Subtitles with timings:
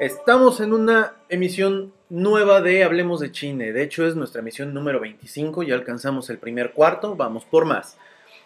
[0.00, 3.70] Estamos en una emisión nueva de Hablemos de Chine.
[3.70, 5.62] De hecho, es nuestra emisión número 25.
[5.62, 7.16] Ya alcanzamos el primer cuarto.
[7.16, 7.98] Vamos por más.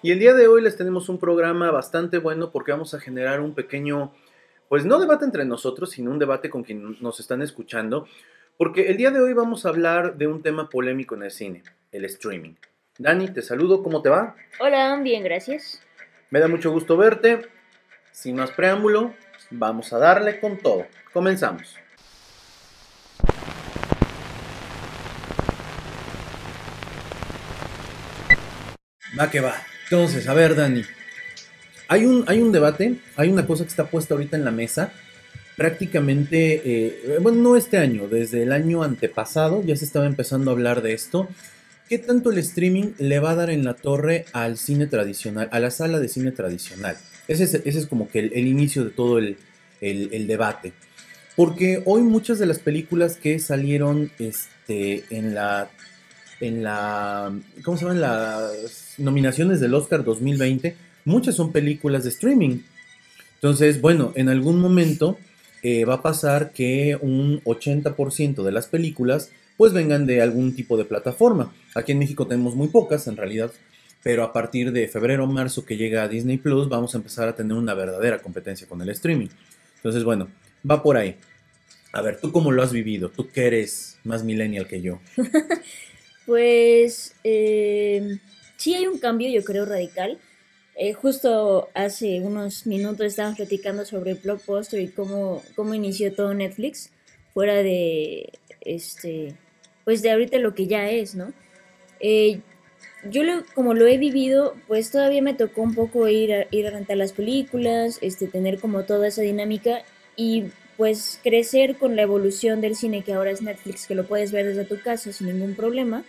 [0.03, 3.39] Y el día de hoy les tenemos un programa bastante bueno porque vamos a generar
[3.39, 4.13] un pequeño,
[4.69, 8.09] pues no debate entre nosotros, sino un debate con quien nos están escuchando.
[8.57, 11.63] Porque el día de hoy vamos a hablar de un tema polémico en el cine,
[11.93, 12.55] el streaming.
[12.99, 14.35] Dani, te saludo, ¿cómo te va?
[14.59, 15.81] Hola, bien, gracias.
[16.31, 17.43] Me da mucho gusto verte.
[18.11, 19.15] Sin más preámbulo,
[19.51, 20.87] vamos a darle con todo.
[21.13, 21.77] Comenzamos.
[29.19, 29.55] Va que va.
[29.85, 30.83] Entonces, a ver, Dani.
[31.89, 34.93] Hay un, hay un debate, hay una cosa que está puesta ahorita en la mesa.
[35.57, 40.55] Prácticamente, eh, bueno, no este año, desde el año antepasado ya se estaba empezando a
[40.55, 41.29] hablar de esto.
[41.89, 45.61] ¿Qué tanto el streaming le va a dar en la torre al cine tradicional, a
[45.61, 46.97] la sala de cine tradicional?
[47.29, 49.37] Ese es, como que el, inicio de todo el,
[49.81, 50.73] el, debate.
[51.37, 55.71] Porque hoy muchas de las películas que salieron este, en la.
[56.41, 57.33] En la.
[57.65, 58.01] ¿Cómo se llaman?
[58.01, 60.77] Las nominaciones del Oscar 2020.
[61.05, 62.61] Muchas son películas de streaming.
[63.37, 65.19] Entonces, bueno, en algún momento
[65.63, 70.77] eh, va a pasar que un 80% de las películas pues vengan de algún tipo
[70.77, 71.53] de plataforma.
[71.75, 73.51] Aquí en México tenemos muy pocas, en realidad,
[74.05, 77.27] pero a partir de febrero o marzo que llega a Disney Plus, vamos a empezar
[77.27, 79.29] a tener una verdadera competencia con el streaming.
[79.77, 80.29] Entonces, bueno,
[80.71, 81.17] va por ahí.
[81.91, 83.09] A ver, ¿tú cómo lo has vivido?
[83.09, 85.01] Tú que eres más millennial que yo.
[86.27, 88.19] pues eh,
[88.59, 90.19] sí hay un cambio, yo creo, radical.
[90.77, 96.91] Eh, justo hace unos minutos estábamos platicando sobre Blockbuster y cómo, cómo inició todo Netflix,
[97.33, 99.35] fuera de, este,
[99.85, 101.33] pues de ahorita lo que ya es, ¿no?
[102.01, 102.43] Eh,
[103.11, 106.67] yo lo, como lo he vivido, pues todavía me tocó un poco ir a, ir
[106.67, 109.83] a rentar las películas, este, tener como toda esa dinámica
[110.17, 110.45] y
[110.77, 114.47] pues crecer con la evolución del cine que ahora es Netflix, que lo puedes ver
[114.47, 116.05] desde tu casa sin ningún problema.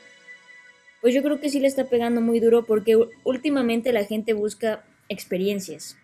[1.02, 4.84] Pues yo creo que sí le está pegando muy duro porque últimamente la gente busca
[5.08, 5.98] experiencias,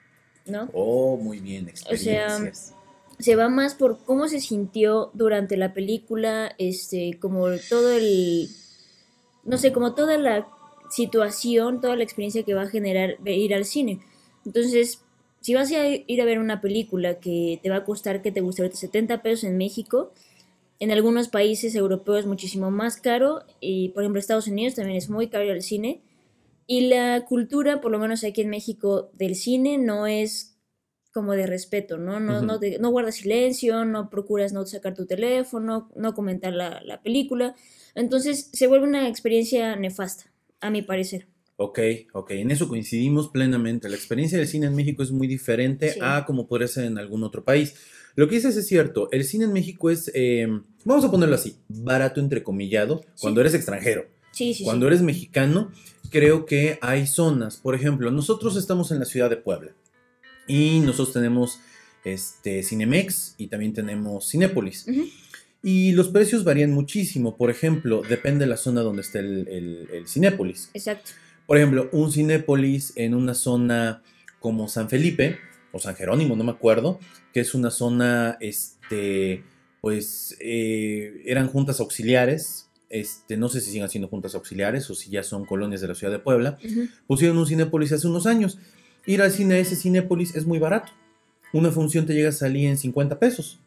[0.46, 0.70] ¿no?
[0.74, 2.40] Oh, muy bien, experiencias.
[2.40, 2.78] O sea,
[3.18, 8.48] se va más por cómo se sintió durante la película, este, como todo el,
[9.44, 10.48] no sé, como toda la
[10.92, 14.02] situación, toda la experiencia que va a generar ir al cine.
[14.46, 15.02] Entonces,
[15.40, 18.42] si vas a ir a ver una película que te va a costar, que te
[18.42, 20.14] guste 70 pesos en México,
[20.80, 25.10] en algunos países europeos es muchísimo más caro y por ejemplo Estados Unidos también es
[25.10, 26.02] muy caro el cine
[26.68, 30.58] y la cultura, por lo menos aquí en México, del cine no es
[31.14, 32.20] como de respeto, ¿no?
[32.20, 37.02] No, no, no guardas silencio, no procuras no sacar tu teléfono, no comentar la, la
[37.02, 37.56] película.
[37.94, 40.31] Entonces se vuelve una experiencia nefasta
[40.62, 41.28] a mi parecer.
[41.58, 41.80] Ok,
[42.14, 43.88] ok, en eso coincidimos plenamente.
[43.88, 47.24] La experiencia del cine en México es muy diferente a como podría ser en algún
[47.24, 47.76] otro país.
[48.16, 50.48] Lo que dices es cierto, el cine en México es, eh,
[50.86, 54.08] vamos a ponerlo así, barato entrecomillado cuando eres extranjero.
[54.32, 55.72] Sí, sí, cuando eres mexicano,
[56.10, 57.58] creo que hay zonas.
[57.58, 59.72] Por ejemplo, nosotros estamos en la ciudad de Puebla
[60.48, 61.60] y nosotros tenemos
[62.04, 64.86] este, Cinemex y también tenemos Cinépolis.
[65.64, 67.38] Y los precios varían muchísimo.
[67.38, 70.72] Por ejemplo, depende de la zona donde esté el, el, Cinépolis.
[70.74, 71.12] Exacto.
[71.46, 74.02] Por ejemplo, un Cinépolis en una zona
[74.40, 75.38] como San Felipe
[75.72, 77.00] o San Jerónimo, no me acuerdo,
[77.34, 79.44] que es una zona, este,
[79.82, 82.68] pues, eh, eran juntas auxiliares.
[82.90, 85.96] Este, no sé si siguen siendo juntas auxiliares o si ya son colonias de la
[85.96, 86.58] ciudad de Puebla.
[87.08, 88.58] Pusieron un Cinépolis hace unos años.
[89.06, 90.92] Ir al cine a ese Cinépolis es muy barato.
[91.54, 93.60] Una función te llega a salir en 50 pesos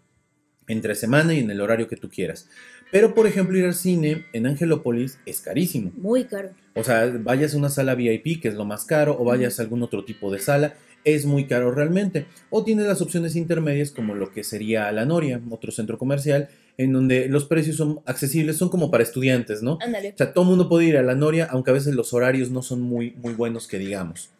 [0.69, 2.49] entre semana y en el horario que tú quieras.
[2.91, 5.93] Pero, por ejemplo, ir al cine en Angelópolis es carísimo.
[5.97, 6.51] Muy caro.
[6.75, 9.63] O sea, vayas a una sala VIP, que es lo más caro, o vayas a
[9.63, 10.75] algún otro tipo de sala,
[11.05, 12.27] es muy caro realmente.
[12.51, 16.49] O tienes las opciones intermedias como lo que sería La Noria, otro centro comercial,
[16.79, 19.79] en donde los precios son accesibles, son como para estudiantes, ¿no?
[19.81, 20.11] Ándale.
[20.11, 22.51] O sea, todo el mundo puede ir a La Noria, aunque a veces los horarios
[22.51, 24.31] no son muy, muy buenos que digamos.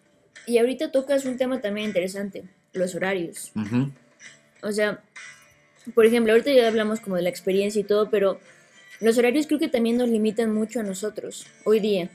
[0.47, 3.53] Y ahorita tocas un tema también interesante, los horarios.
[4.63, 5.03] O sea,
[5.93, 8.41] por ejemplo, ahorita ya hablamos como de la experiencia y todo, pero
[9.01, 12.09] los horarios creo que también nos limitan mucho a nosotros hoy día.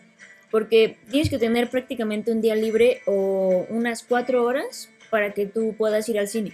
[0.49, 5.75] Porque tienes que tener prácticamente un día libre o unas cuatro horas para que tú
[5.77, 6.53] puedas ir al cine.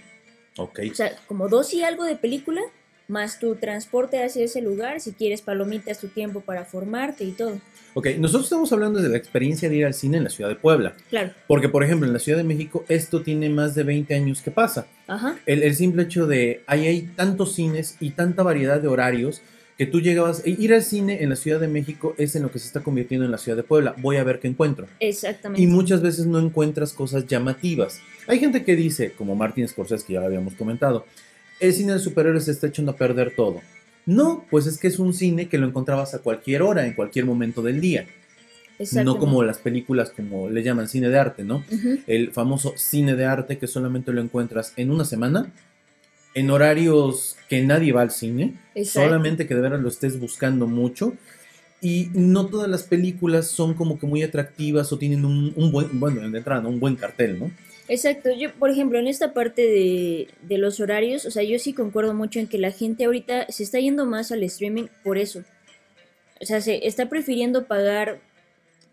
[0.58, 0.80] Ok.
[0.90, 2.60] O sea, como dos y algo de película,
[3.08, 7.60] más tu transporte hacia ese lugar, si quieres palomitas, tu tiempo para formarte y todo.
[7.94, 10.56] Ok, nosotros estamos hablando de la experiencia de ir al cine en la ciudad de
[10.56, 10.94] Puebla.
[11.08, 11.32] Claro.
[11.46, 14.50] Porque, por ejemplo, en la Ciudad de México esto tiene más de 20 años que
[14.50, 14.86] pasa.
[15.06, 15.38] Ajá.
[15.46, 19.40] El, simple hecho de ahí hay tantos cines y tanta variedad de horarios
[19.78, 22.50] que tú llegabas, e ir al cine en la Ciudad de México es en lo
[22.50, 23.94] que se está convirtiendo en la Ciudad de Puebla.
[23.98, 24.86] Voy a ver qué encuentro.
[25.00, 25.62] Exactamente.
[25.62, 28.00] Y muchas veces no encuentras cosas llamativas.
[28.26, 31.04] Hay gente que dice, como Martin Scorsese, que ya lo habíamos comentado,
[31.60, 33.60] el cine de superhéroes se está echando a perder todo.
[34.06, 37.24] No, pues es que es un cine que lo encontrabas a cualquier hora, en cualquier
[37.24, 38.06] momento del día.
[38.92, 41.64] No como las películas como le llaman cine de arte, ¿no?
[42.06, 45.50] El famoso cine de arte que solamente lo encuentras en una semana,
[46.34, 48.54] en horarios que nadie va al cine,
[48.84, 51.14] solamente que de veras lo estés buscando mucho.
[51.80, 56.20] Y no todas las películas son como que muy atractivas o tienen un, buen, bueno,
[56.28, 57.50] de entrada, un buen cartel, ¿no?
[57.88, 61.72] Exacto, yo por ejemplo en esta parte de, de, los horarios, o sea, yo sí
[61.72, 65.44] concuerdo mucho en que la gente ahorita se está yendo más al streaming por eso.
[66.40, 68.20] O sea, se está prefiriendo pagar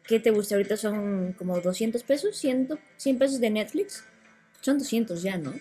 [0.07, 0.55] ¿Qué te gusta?
[0.55, 4.03] Ahorita son como 200 pesos, 100, 100 pesos de Netflix.
[4.61, 5.53] Son 200 ya, ¿no?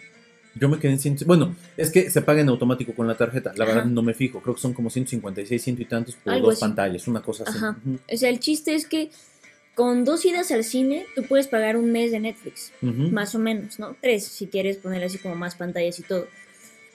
[0.55, 1.19] Yo me quedé en 100.
[1.27, 3.53] Bueno, es que se paga en automático con la tarjeta.
[3.57, 4.41] La verdad no me fijo.
[4.41, 7.07] Creo que son como 156, ciento y tantos por dos pantallas.
[7.09, 7.59] Una cosa así.
[8.13, 9.11] O sea, el chiste es que
[9.75, 12.73] con dos idas al cine, tú puedes pagar un mes de Netflix.
[12.81, 13.97] Más o menos, ¿no?
[14.01, 16.27] Tres, si quieres poner así como más pantallas y todo.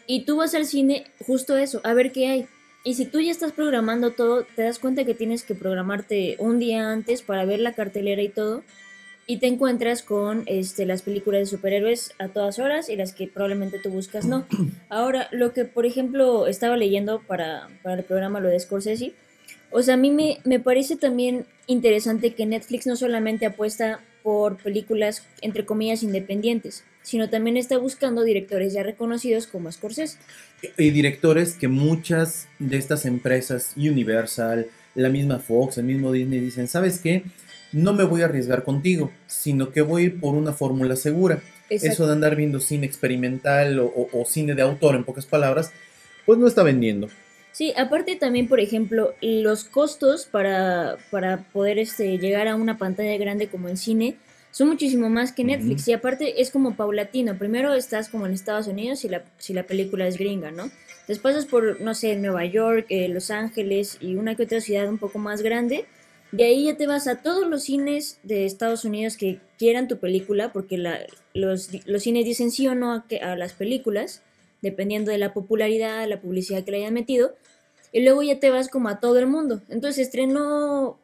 [0.06, 2.47] Y tú vas al cine, justo eso, a ver qué hay.
[2.83, 6.59] Y si tú ya estás programando todo, te das cuenta que tienes que programarte un
[6.59, 8.63] día antes para ver la cartelera y todo.
[9.25, 13.27] Y te encuentras con este, las películas de superhéroes a todas horas y las que
[13.27, 14.45] probablemente tú buscas no.
[14.89, 19.13] Ahora, lo que por ejemplo estaba leyendo para, para el programa, lo de Scorsese,
[19.71, 24.57] o sea, a mí me, me parece también interesante que Netflix no solamente apuesta por
[24.57, 30.17] películas entre comillas independientes, sino también está buscando directores ya reconocidos como Scorsese.
[30.77, 36.67] Y directores que muchas de estas empresas, Universal, la misma Fox, el mismo Disney, dicen,
[36.67, 37.23] ¿sabes qué?
[37.71, 41.41] No me voy a arriesgar contigo, sino que voy por una fórmula segura.
[41.69, 45.71] Eso de andar viendo cine experimental o, cine de autor, en pocas palabras,
[46.25, 47.09] pues no está vendiendo.
[47.57, 53.18] Sí, aparte también, por ejemplo, los costos para, para poder este, llegar a una pantalla
[53.18, 54.15] grande como en cine
[54.51, 55.88] son muchísimo más que Netflix.
[55.88, 57.36] Y aparte es como paulatino.
[57.36, 60.69] Primero estás como en Estados Unidos si la, si la película es gringa, ¿no?
[61.07, 64.88] Después es por, no sé, Nueva York, eh, Los Ángeles y una que otra ciudad
[64.88, 65.86] un poco más grande.
[66.31, 69.98] De ahí ya te vas a todos los cines de Estados Unidos que quieran tu
[69.98, 71.00] película, porque la,
[71.33, 74.21] los, los, cines dicen sí o no a, a las películas,
[74.62, 77.33] dependiendo de la popularidad, la publicidad que le hayan metido.
[77.91, 79.61] Y luego ya te vas como a todo el mundo.
[79.69, 80.99] Entonces estrenó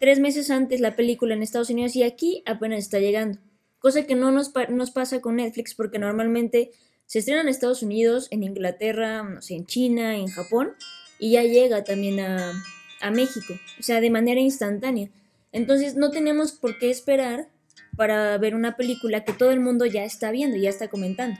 [0.00, 3.38] tres meses antes la película en Estados Unidos y aquí apenas está llegando.
[3.78, 6.72] Cosa que no nos, nos pasa con Netflix porque normalmente
[7.06, 10.72] se estrena en Estados Unidos, en Inglaterra, no sé, en China, en Japón
[11.18, 12.52] y ya llega también a,
[13.00, 15.08] a México, o sea, de manera instantánea.
[15.52, 17.48] Entonces no tenemos por qué esperar
[17.96, 21.38] para ver una película que todo el mundo ya está viendo, ya está comentando.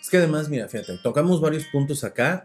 [0.00, 2.44] Es que además, mira, fíjate, tocamos varios puntos acá.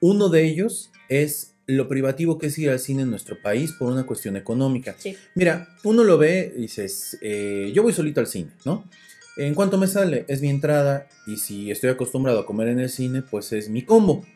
[0.00, 3.92] Uno de ellos es lo privativo que es ir al cine en nuestro país por
[3.92, 4.96] una cuestión económica.
[5.34, 8.88] Mira, uno lo ve y dices, eh, yo voy solito al cine, ¿no?
[9.36, 12.88] En cuanto me sale, es mi entrada y si estoy acostumbrado a comer en el
[12.88, 14.26] cine, pues es mi combo.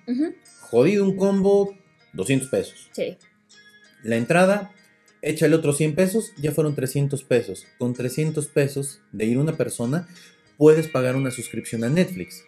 [0.61, 1.75] Jodido un combo,
[2.13, 2.91] 200 pesos.
[2.93, 3.17] Sí.
[4.05, 4.71] La entrada,
[5.23, 7.67] echa el otro 100 pesos, ya fueron 300 pesos.
[7.79, 10.07] Con 300 pesos de ir una persona,
[10.59, 12.45] puedes pagar una suscripción a Netflix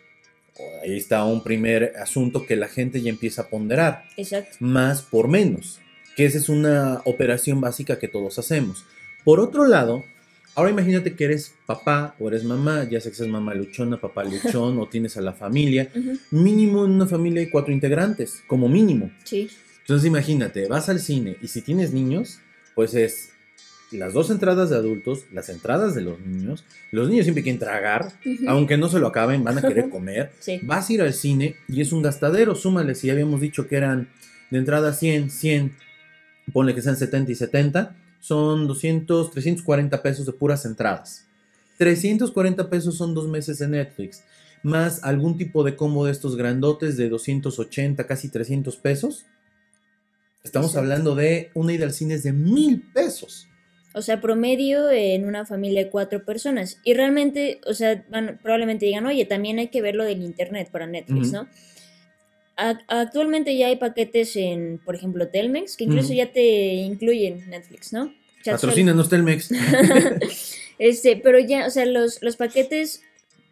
[0.82, 4.04] ahí está un primer asunto que la gente ya empieza a ponderar.
[4.16, 4.56] Exacto.
[4.60, 5.81] Más por menos,
[6.17, 8.84] que esa es una operación básica que todos hacemos.
[9.24, 10.05] Por otro lado,
[10.55, 14.24] ahora imagínate que eres papá o eres mamá, ya sé que seas mamá luchona, papá
[14.24, 15.90] luchón o tienes a la familia.
[16.31, 19.10] Mínimo en una familia hay cuatro integrantes, como mínimo.
[19.24, 19.48] Sí.
[19.81, 22.40] Entonces imagínate, vas al cine y si tienes niños,
[22.74, 23.33] pues es
[23.94, 26.65] las dos entradas de adultos, las entradas de los niños.
[26.91, 28.13] Los niños siempre quieren tragar,
[28.46, 30.32] aunque no se lo acaben, van a querer comer.
[30.63, 32.55] Vas a ir al cine y es un gastadero.
[32.55, 34.08] Súmale, si ya habíamos dicho que eran
[34.51, 35.77] de entrada 100, 100,
[36.53, 41.27] ponle que sean 70 y 70, son 200, 340 pesos de puras entradas.
[41.79, 44.22] 340 pesos son dos meses de Netflix,
[44.63, 49.27] más algún tipo de combo de estos grandotes de 280, casi 300 pesos.
[50.43, 53.48] Estamos hablando de una ida al cine es de mil pesos.
[53.94, 56.81] O sea, promedio en una familia de cuatro personas.
[56.84, 58.05] Y realmente, o sea,
[58.43, 61.48] probablemente digan, oye, también hay que ver lo del internet para Netflix, ¿no?
[62.56, 68.15] actualmente ya hay paquetes en, por ejemplo, Telmex, que incluso ya te incluyen Netflix, ¿no?
[68.44, 69.51] Patrocínanos Telmex.
[70.79, 73.03] este, pero ya, o sea, los, los paquetes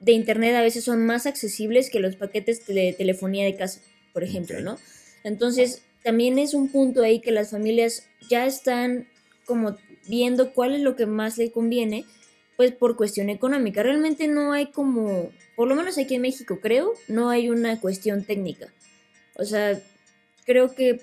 [0.01, 3.81] de internet a veces son más accesibles que los paquetes de telefonía de casa,
[4.13, 4.79] por ejemplo, ¿no?
[5.25, 9.09] Entonces, también es un punto ahí que las familias ya están
[9.47, 9.77] como
[10.09, 12.05] viendo cuál es lo que más le conviene,
[12.57, 13.83] pues por cuestión económica.
[13.83, 18.25] Realmente no hay como, por lo menos aquí en México creo, no hay una cuestión
[18.25, 18.73] técnica.
[19.37, 19.81] O sea,
[20.45, 21.01] creo que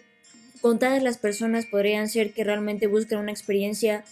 [0.61, 4.03] contadas las personas podrían ser que realmente buscan una experiencia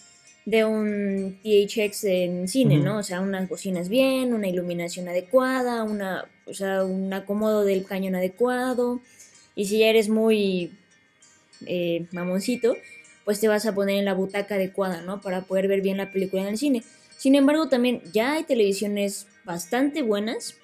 [0.47, 2.77] de un THX en cine.
[2.77, 2.99] ¿no?
[2.99, 8.15] O sea, unas bocinas bien, una iluminación adecuada, una, o sea, un acomodo del cañón
[8.15, 9.01] adecuado.
[9.55, 10.71] Y si ya eres muy
[11.65, 12.77] eh, mamoncito,
[13.27, 15.19] pues te vas a poner en la butaca adecuada, ¿no?
[15.19, 16.83] Para poder ver bien la película en el cine.
[17.17, 20.55] Sin embargo, también ya hay televisiones bastante buenas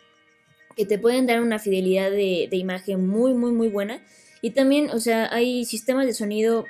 [0.77, 4.01] que te pueden dar una fidelidad de, imagen muy, muy, muy buena.
[4.41, 6.65] Y también, o sea, hay sistemas de sonido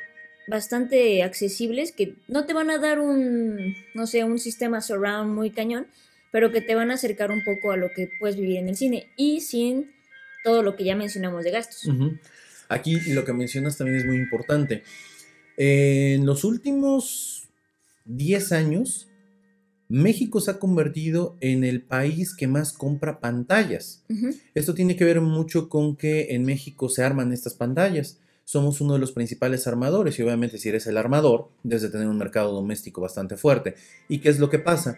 [0.48, 5.52] bastante accesibles que no te van a dar un, no sé, un sistema surround muy
[5.52, 5.86] cañón,
[6.32, 8.76] pero que te van a acercar un poco a lo que puedes vivir en el
[8.76, 9.92] cine y sin
[10.44, 11.88] todo lo que ya mencionamos de gastos.
[12.68, 14.82] Aquí lo que mencionas también es muy importante.
[15.58, 17.50] En los últimos
[18.06, 19.08] 10 años,
[19.90, 24.04] México se ha convertido en el país que más compra pantallas.
[24.56, 28.20] Esto tiene que ver mucho con que en México se arman estas pantallas.
[28.46, 32.08] Somos uno de los principales armadores y obviamente si eres el armador, debes de tener
[32.08, 33.76] un mercado doméstico bastante fuerte.
[34.10, 34.98] ¿Y qué es lo que pasa?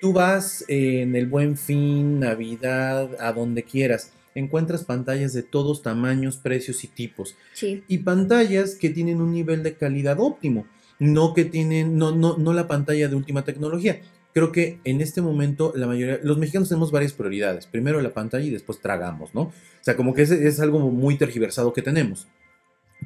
[0.00, 6.36] Tú vas en el buen fin, Navidad, a donde quieras, encuentras pantallas de todos tamaños,
[6.36, 7.36] precios y tipos.
[7.54, 10.66] Sí, Y pantallas que tienen un nivel de calidad óptimo,
[10.98, 14.00] no que tienen, no, no, no la pantalla de última tecnología.
[14.34, 17.66] Creo que en este momento la mayoría, los mexicanos tenemos varias prioridades.
[17.66, 19.42] Primero la pantalla y después tragamos, ¿no?
[19.42, 22.28] O sea, como que es, es algo muy tergiversado que tenemos.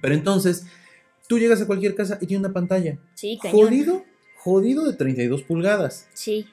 [0.00, 0.66] Pero entonces,
[1.28, 2.98] tú llegas a cualquier casa y tiene una pantalla.
[3.14, 3.66] sí, cañón.
[3.66, 4.04] Jodido,
[4.36, 6.08] jodido de 32 pulgadas.
[6.12, 6.46] Sí,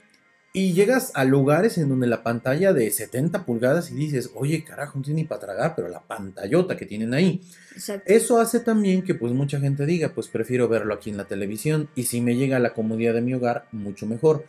[0.51, 4.97] Y llegas a lugares en donde la pantalla de 70 pulgadas y dices, oye, carajo,
[4.97, 7.41] no tiene ni para tragar, pero la pantallota que tienen ahí.
[7.75, 8.11] exacto.
[8.11, 11.87] Eso hace también que pues mucha gente diga, pues prefiero verlo aquí en la televisión
[11.93, 14.43] y si me llega a la comodidad de mi hogar, mucho mejor.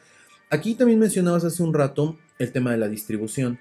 [0.48, 3.58] Aquí también mencionabas hace un rato el tema de la distribución.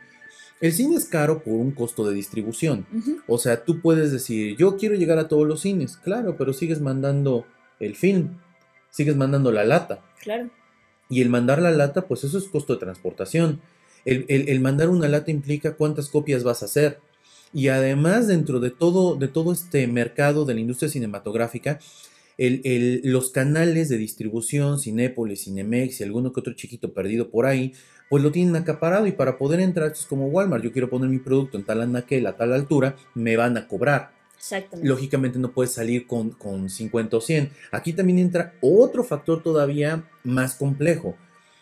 [0.61, 2.85] El cine es caro por un costo de distribución.
[3.27, 6.81] O sea, tú puedes decir, yo quiero llegar a todos los cines, claro, pero sigues
[6.81, 7.45] mandando
[7.79, 8.37] el film,
[8.89, 10.01] sigues mandando la lata.
[10.21, 10.49] claro.
[11.09, 13.61] Y el mandar la lata, pues eso es costo de transportación.
[14.05, 16.99] El, el- mandar una lata implica cuántas copias vas a hacer.
[17.53, 21.79] Y además, dentro de todo, de todo este mercado de la industria cinematográfica,
[22.37, 27.73] el- los canales de distribución, Cinépolis, Cinemex y alguno que otro chiquito perdido por ahí,
[28.09, 29.07] pues lo tienen acaparado.
[29.07, 32.25] Y para poder entrar, es como Walmart, yo quiero poner mi producto en tal anaquel,
[32.27, 34.18] a tal altura, me van a cobrar.
[34.81, 37.51] Lógicamente no puedes salir con, con 50 o 100.
[37.71, 41.15] Aquí también entra otro factor todavía más complejo.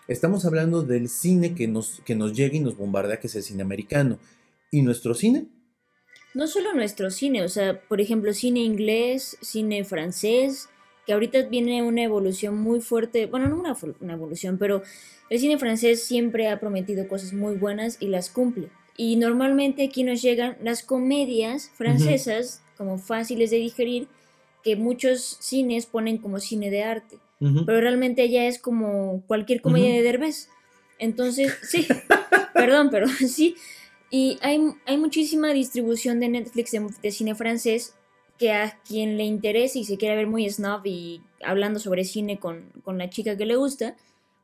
[0.08, 3.44] Estamos hablando del cine que nos, que nos llega y nos bombardea, que es el
[3.44, 4.20] cine americano.
[4.72, 5.48] ¿Y nuestro cine?
[6.34, 10.70] No solo nuestro cine, o sea, por ejemplo, cine inglés, cine francés,
[11.06, 14.84] que ahorita viene una evolución muy fuerte, bueno, no una, una evolución, pero
[15.30, 18.70] el cine francés siempre ha prometido cosas muy buenas y las cumple.
[18.98, 24.08] Y normalmente aquí nos llegan las comedias francesas como fáciles de digerir,
[24.64, 27.18] que muchos cines ponen como cine de arte,
[27.66, 30.50] pero realmente ella es como cualquier comedia de Derbez.
[31.00, 31.88] Entonces, sí,
[32.54, 33.56] perdón, pero sí.
[34.10, 37.94] Y hay, hay muchísima distribución de Netflix de, de cine francés
[38.38, 42.40] que a quien le interese y se quiera ver muy snob y hablando sobre cine
[42.40, 43.96] con, con la chica que le gusta,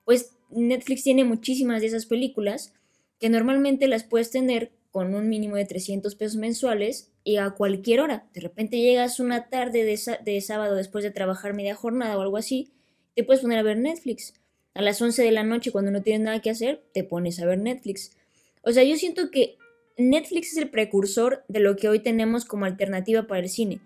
[0.06, 2.74] pues Netflix tiene muchísimas de esas películas
[3.20, 8.02] que normalmente las puedes tener con un mínimo de 300 pesos mensuales y a cualquier
[8.02, 8.28] hora.
[8.34, 12.38] De repente llegas una tarde de, de sábado después de trabajar media jornada o algo
[12.38, 12.72] así,
[13.16, 14.34] te puedes poner a ver Netflix.
[14.74, 17.46] A las 11 de la noche cuando no tienes nada que hacer, te pones a
[17.46, 18.12] ver Netflix.
[18.64, 19.58] O sea, yo siento que
[19.98, 23.82] Netflix es el precursor de lo que hoy tenemos como alternativa para el cine.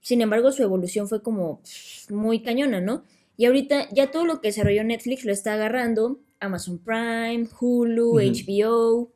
[0.00, 1.60] Sin embargo, su evolución fue como
[2.08, 3.04] muy cañona, ¿no?
[3.36, 8.20] Y ahorita ya todo lo que desarrolló Netflix lo está agarrando Amazon Prime, Hulu.
[8.20, 9.10] HBO,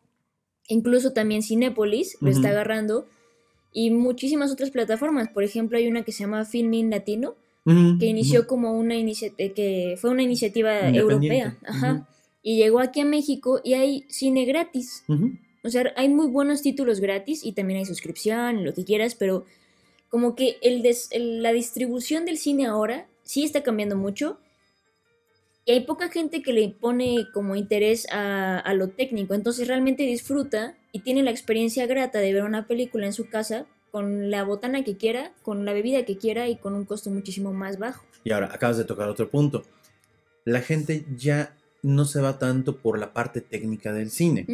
[0.68, 3.06] incluso también Cinépolis lo está agarrando
[3.72, 5.28] y muchísimas otras plataformas.
[5.28, 7.34] Por ejemplo, hay una que se llama Filmin Latino,
[7.98, 12.08] que inició como una iniciativa, que fue una iniciativa europea, ajá,
[12.42, 15.04] y llegó aquí a México y hay cine gratis.
[15.64, 19.44] O sea, hay muy buenos títulos gratis y también hay suscripción, lo que quieras, pero
[20.08, 24.38] como que el des- el- la distribución del cine ahora sí está cambiando mucho
[25.68, 30.02] y hay poca gente que le pone como interés a, a lo técnico, entonces realmente
[30.04, 34.44] disfruta y tiene la experiencia grata de ver una película en su casa con la
[34.44, 38.02] botana que quiera, con la bebida que quiera y con un costo muchísimo más bajo.
[38.24, 39.62] Y ahora, acabas de tocar otro punto.
[40.46, 44.46] La gente ya no se va tanto por la parte técnica del cine.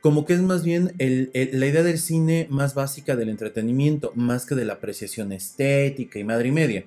[0.00, 4.12] Como que es más bien el- el- la idea del cine más básica del entretenimiento,
[4.14, 6.84] más que de la apreciación estética y madre y media.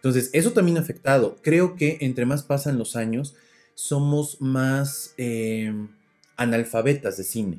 [0.00, 1.36] Entonces, eso también ha afectado.
[1.42, 3.34] Creo que entre más pasan los años,
[3.74, 5.74] somos más eh,
[6.36, 7.58] analfabetas de cine.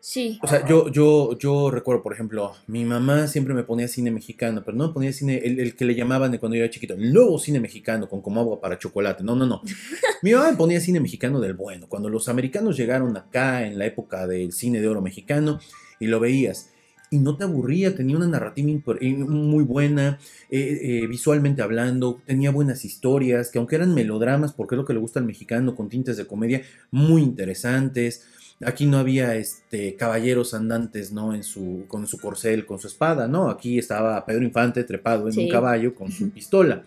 [0.00, 0.38] Sí.
[0.42, 4.62] O sea, yo, yo, yo recuerdo, por ejemplo, mi mamá siempre me ponía cine mexicano,
[4.64, 6.94] pero no me ponía cine, el, el que le llamaban de cuando yo era chiquito,
[6.94, 9.22] el nuevo cine mexicano con como agua para chocolate.
[9.22, 9.62] No, no, no.
[10.22, 11.86] mi mamá me ponía cine mexicano del bueno.
[11.86, 15.60] Cuando los americanos llegaron acá en la época del cine de oro mexicano
[16.00, 16.71] y lo veías
[17.12, 20.18] y no te aburría, tenía una narrativa eh, muy buena,
[20.50, 24.94] eh, eh, visualmente hablando, tenía buenas historias, que aunque eran melodramas, porque es lo que
[24.94, 28.24] le gusta al mexicano, con tintes de comedia muy interesantes.
[28.64, 31.34] Aquí no había este caballeros andantes, ¿no?
[31.34, 33.50] En su, con su corcel, con su espada, ¿no?
[33.50, 35.44] Aquí estaba Pedro Infante trepado en Sí.
[35.44, 36.84] un caballo con su pistola.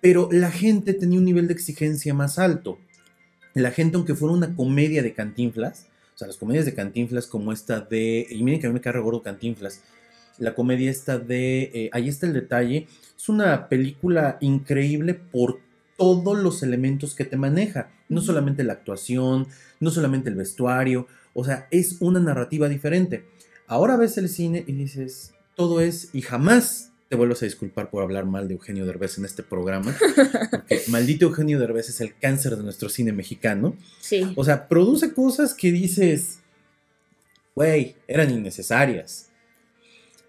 [0.00, 2.78] Pero la gente tenía un nivel de exigencia más alto.
[3.54, 5.87] La gente, aunque fuera una comedia de cantinflas,
[6.18, 8.26] o sea, las comedias de Cantinflas como esta de...
[8.28, 9.84] Y miren que a mí me cae gordo Cantinflas.
[10.38, 11.70] La comedia esta de...
[11.72, 12.88] eh, ahí está el detalle.
[13.16, 15.60] Es una película increíble por
[15.96, 17.92] todos los elementos que te maneja.
[18.08, 19.46] No solamente la actuación,
[19.78, 21.06] no solamente el vestuario.
[21.34, 23.24] O sea, es una narrativa diferente.
[23.68, 26.12] Ahora ves el cine y dices, todo es...
[26.12, 29.96] Y jamás te vuelvas a disculpar por hablar mal de Eugenio Derbez en este programa.
[30.50, 33.76] Porque maldito Eugenio Derbez es el cáncer de nuestro cine mexicano.
[34.00, 34.32] Sí.
[34.36, 36.40] O sea, produce cosas que dices,
[37.54, 39.28] güey, eran innecesarias.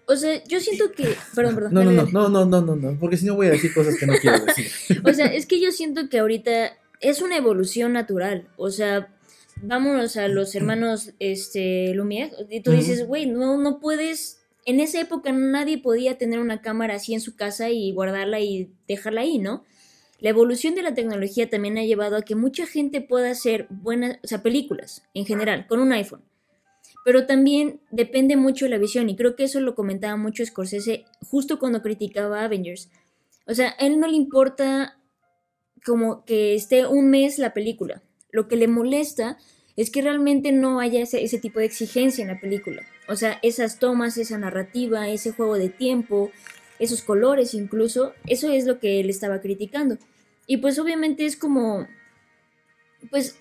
[0.06, 1.14] O sea, yo siento que.
[1.36, 1.74] Perdón, perdón.
[1.74, 3.96] No, no, no, no, no, no, no, no, porque si no voy a decir cosas
[3.96, 4.66] que no quiero decir.
[5.04, 8.48] O sea, es que yo siento que ahorita es una evolución natural.
[8.56, 9.14] O sea,
[9.62, 14.39] vámonos a los hermanos este, Lumière y tú dices, güey, no, no puedes.
[14.66, 18.70] En esa época nadie podía tener una cámara así en su casa y guardarla y
[18.86, 19.64] dejarla ahí, ¿no?
[20.20, 24.18] La evolución de la tecnología también ha llevado a que mucha gente pueda hacer buenas,
[24.42, 26.22] películas en general, con un iPhone.
[27.06, 31.06] Pero también depende mucho de la visión, y creo que eso lo comentaba mucho Scorsese
[31.22, 32.90] justo cuando criticaba Avengers.
[33.46, 34.98] O sea, a él no le importa
[35.84, 38.02] como que esté un mes la película.
[38.30, 39.38] Lo que le molesta
[39.80, 42.82] es que realmente no haya ese, ese tipo de exigencia en la película.
[43.08, 46.30] O sea, esas tomas, esa narrativa, ese juego de tiempo,
[46.78, 49.96] esos colores incluso, eso es lo que él estaba criticando.
[50.46, 51.88] Y pues obviamente es como,
[53.08, 53.38] pues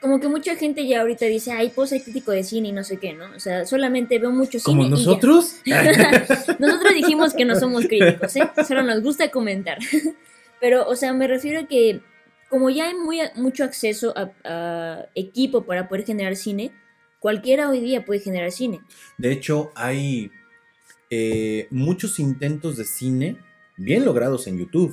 [0.00, 2.84] como que mucha gente ya ahorita dice, ay, pues soy crítico de cine y no
[2.84, 3.24] sé qué, ¿no?
[3.34, 4.64] O sea, solamente veo mucho cine.
[4.64, 4.90] Como y ya".
[4.90, 5.56] nosotros.
[6.60, 8.48] Nosotros dijimos que no somos críticos, ¿eh?
[8.66, 9.78] Solo nos gusta comentar.
[10.60, 12.00] Pero, o sea, me refiero a que
[12.50, 12.94] como ya hay
[13.36, 16.72] mucho acceso a, a equipo para poder generar cine,
[17.20, 18.80] cualquiera hoy día puede generar cine.
[19.16, 20.30] De hecho, hay
[21.10, 23.36] eh, muchos intentos de cine
[23.76, 24.92] bien logrados en YouTube.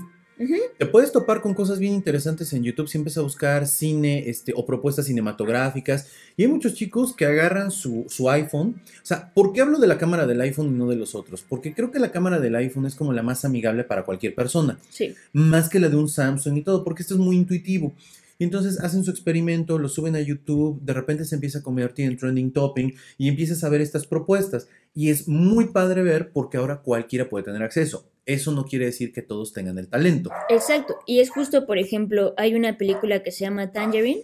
[0.77, 4.53] Te puedes topar con cosas bien interesantes en YouTube si empiezas a buscar cine este,
[4.55, 6.09] o propuestas cinematográficas.
[6.35, 8.81] Y hay muchos chicos que agarran su, su iPhone.
[8.85, 11.43] O sea, ¿por qué hablo de la cámara del iPhone y no de los otros?
[11.47, 14.77] Porque creo que la cámara del iPhone es como la más amigable para cualquier persona.
[14.89, 15.15] Sí.
[15.33, 17.93] Más que la de un Samsung y todo, porque esto es muy intuitivo.
[18.39, 22.05] Y entonces hacen su experimento, lo suben a YouTube, de repente se empieza a convertir
[22.05, 24.67] en trending topping y empiezas a ver estas propuestas.
[24.93, 28.05] Y es muy padre ver porque ahora cualquiera puede tener acceso.
[28.27, 30.29] Eso no quiere decir que todos tengan el talento.
[30.49, 30.99] Exacto.
[31.07, 34.21] Y es justo, por ejemplo, hay una película que se llama Tangerine.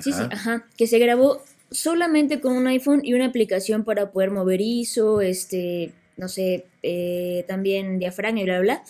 [0.00, 0.28] Sí, sí, Ajá.
[0.32, 0.66] ajá.
[0.76, 5.92] Que se grabó solamente con un iPhone y una aplicación para poder mover ISO, este,
[6.16, 8.84] no sé, eh, también diafragma y bla, bla, bla.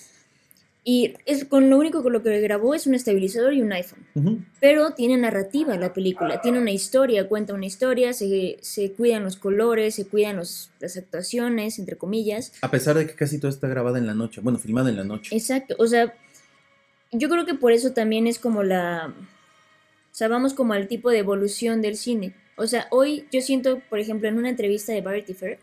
[0.85, 4.05] Y es con lo único con lo que grabó es un estabilizador y un iPhone.
[4.61, 9.37] Pero tiene narrativa la película, tiene una historia, cuenta una historia, se, se cuidan los
[9.37, 12.53] colores, se cuidan los, las actuaciones, entre comillas.
[12.62, 15.05] A pesar de que casi todo está grabada en la noche, bueno, filmada en la
[15.05, 15.37] noche.
[15.37, 16.12] Exacto, o sea,
[17.12, 19.14] yo creo que por eso también es como la...
[20.11, 22.35] O sea, vamos como al tipo de evolución del cine.
[22.57, 25.59] O sea, hoy yo siento, por ejemplo, en una entrevista de Vanity Fair,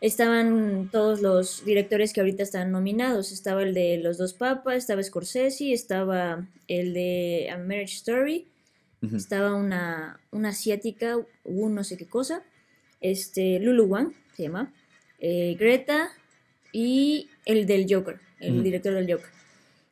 [0.00, 3.32] estaban todos los directores que ahorita están nominados.
[3.32, 8.48] Estaba el de Los Dos Papas, estaba Scorsese, estaba el de A Marriage Story,
[9.14, 12.42] estaba una, una asiática, un no sé qué cosa,
[13.00, 14.72] este, Lulu Wang se llama,
[15.18, 16.10] eh, Greta
[16.72, 19.30] y el del Joker, el director del Joker.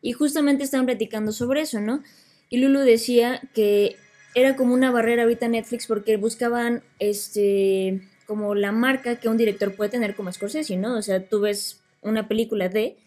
[0.03, 2.03] Y justamente estaban platicando sobre eso, ¿no?
[2.51, 3.97] Y Lulu decía que
[4.35, 9.75] era como una barrera ahorita Netflix porque buscaban este como la marca que un director
[9.75, 10.99] puede tener como Scorsese, ¿no?
[10.99, 12.99] O sea, tú ves una película de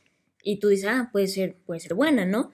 [0.43, 2.49] y tú dices, ah, puede ser, puede ser buena, ¿no?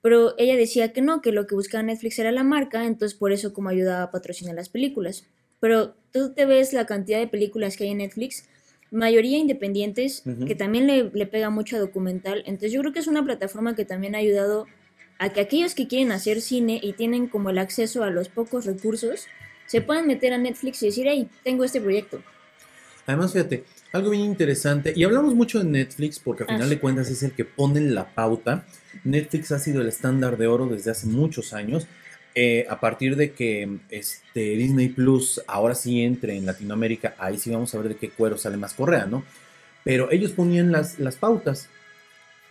[0.00, 3.32] Pero ella decía que no, que lo que buscaba Netflix era la marca, entonces por
[3.32, 5.26] eso como ayudaba a patrocinar las películas.
[5.60, 8.48] Pero tú te ves la cantidad de películas que hay en Netflix,
[8.90, 12.38] mayoría independientes, que también le, le pega mucho a documental.
[12.46, 14.66] Entonces yo creo que es una plataforma que también ha ayudado
[15.18, 18.64] a que aquellos que quieren hacer cine y tienen como el acceso a los pocos
[18.64, 19.26] recursos,
[19.66, 22.22] se puedan meter a Netflix y decir, hey, tengo este proyecto.
[23.06, 27.08] Además, fíjate, algo bien interesante, y hablamos mucho de Netflix porque al final de cuentas
[27.08, 28.66] es el que pone la pauta.
[29.04, 31.86] Netflix ha sido el estándar de oro desde hace muchos años.
[32.38, 37.50] eh, a partir de que este, Disney Plus ahora sí entre en Latinoamérica, ahí sí
[37.50, 39.24] vamos a ver de qué cuero sale más Correa, ¿no?
[39.82, 41.70] Pero ellos ponían las, las pautas,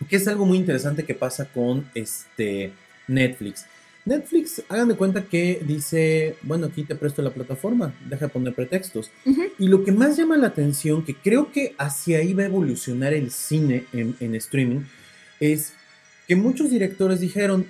[0.09, 2.73] que es algo muy interesante que pasa con este,
[3.07, 3.67] Netflix.
[4.05, 8.53] Netflix, hagan de cuenta que dice, bueno, aquí te presto la plataforma, deja de poner
[8.53, 9.09] pretextos.
[9.57, 13.13] Y lo que más llama la atención, que creo que hacia ahí va a evolucionar
[13.13, 14.81] el cine en, en streaming,
[15.39, 15.73] es
[16.27, 17.65] que muchos directores dijeron,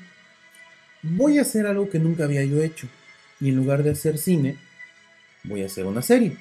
[1.02, 2.88] voy a hacer algo que nunca había yo hecho.
[3.40, 4.58] Y en lugar de hacer cine,
[5.44, 6.38] voy a hacer una serie.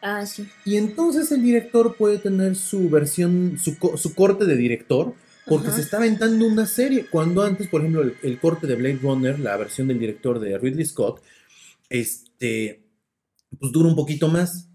[0.00, 0.48] Ah, sí.
[0.64, 5.14] Y entonces el director puede tener su versión, su, su corte de director,
[5.48, 7.06] porque se está aventando una serie.
[7.06, 10.84] Cuando antes, por ejemplo, el, corte de Blade Runner, la versión del director de Ridley
[10.84, 11.22] Scott,
[11.88, 12.82] este,
[13.58, 14.68] pues dura un poquito más.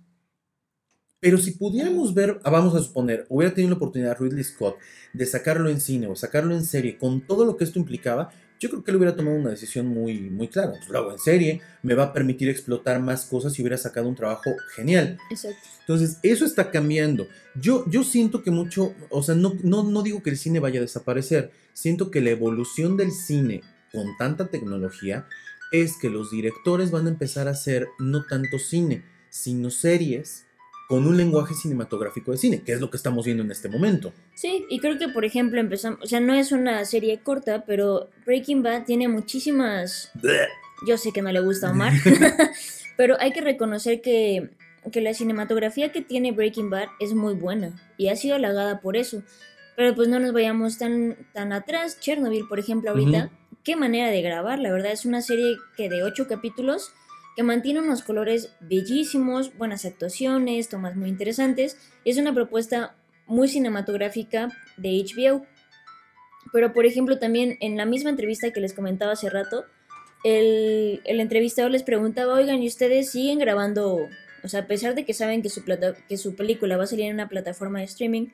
[1.19, 4.75] Pero si pudiéramos ver, ah, vamos a suponer, hubiera tenido la oportunidad Ridley Scott
[5.13, 8.31] de sacarlo en cine o sacarlo en serie con todo lo que esto implicaba,
[8.63, 10.71] yo creo que él hubiera tomado una decisión muy, muy clara.
[10.71, 14.07] Pues lo hago en serie, me va a permitir explotar más cosas y hubiera sacado
[14.07, 15.17] un trabajo genial.
[15.29, 15.67] Exacto.
[15.81, 17.27] Entonces, eso está cambiando.
[17.55, 20.79] Yo, yo siento que mucho, o sea, no, no, no digo que el cine vaya
[20.79, 25.27] a desaparecer, siento que la evolución del cine con tanta tecnología
[25.73, 30.45] es que los directores van a empezar a hacer no tanto cine, sino series
[30.87, 34.13] con un lenguaje cinematográfico de cine, que es lo que estamos viendo en este momento.
[34.35, 38.09] Sí, y creo que por ejemplo empezamos, o sea, no es una serie corta, pero
[38.25, 40.11] Breaking Bad tiene muchísimas...
[40.85, 41.93] Yo sé que no le gusta a Omar,
[42.97, 44.49] pero hay que reconocer que,
[44.91, 48.97] que la cinematografía que tiene Breaking Bad es muy buena y ha sido halagada por
[48.97, 49.23] eso.
[49.75, 51.99] Pero pues no nos vayamos tan, tan atrás.
[51.99, 53.31] Chernobyl, por ejemplo, ahorita,
[53.63, 56.91] qué manera de grabar, la verdad es una serie que de ocho capítulos
[57.35, 61.77] que mantiene unos colores bellísimos, buenas actuaciones, tomas muy interesantes.
[62.05, 65.45] Es una propuesta muy cinematográfica de HBO.
[66.51, 69.65] Pero por ejemplo también en la misma entrevista que les comentaba hace rato,
[70.23, 73.97] el, entrevistador les preguntaba, oigan, ¿y ustedes siguen grabando?
[74.43, 76.87] O sea, a pesar de que saben que su, plata, que su película va a
[76.87, 78.27] salir en una plataforma de streaming,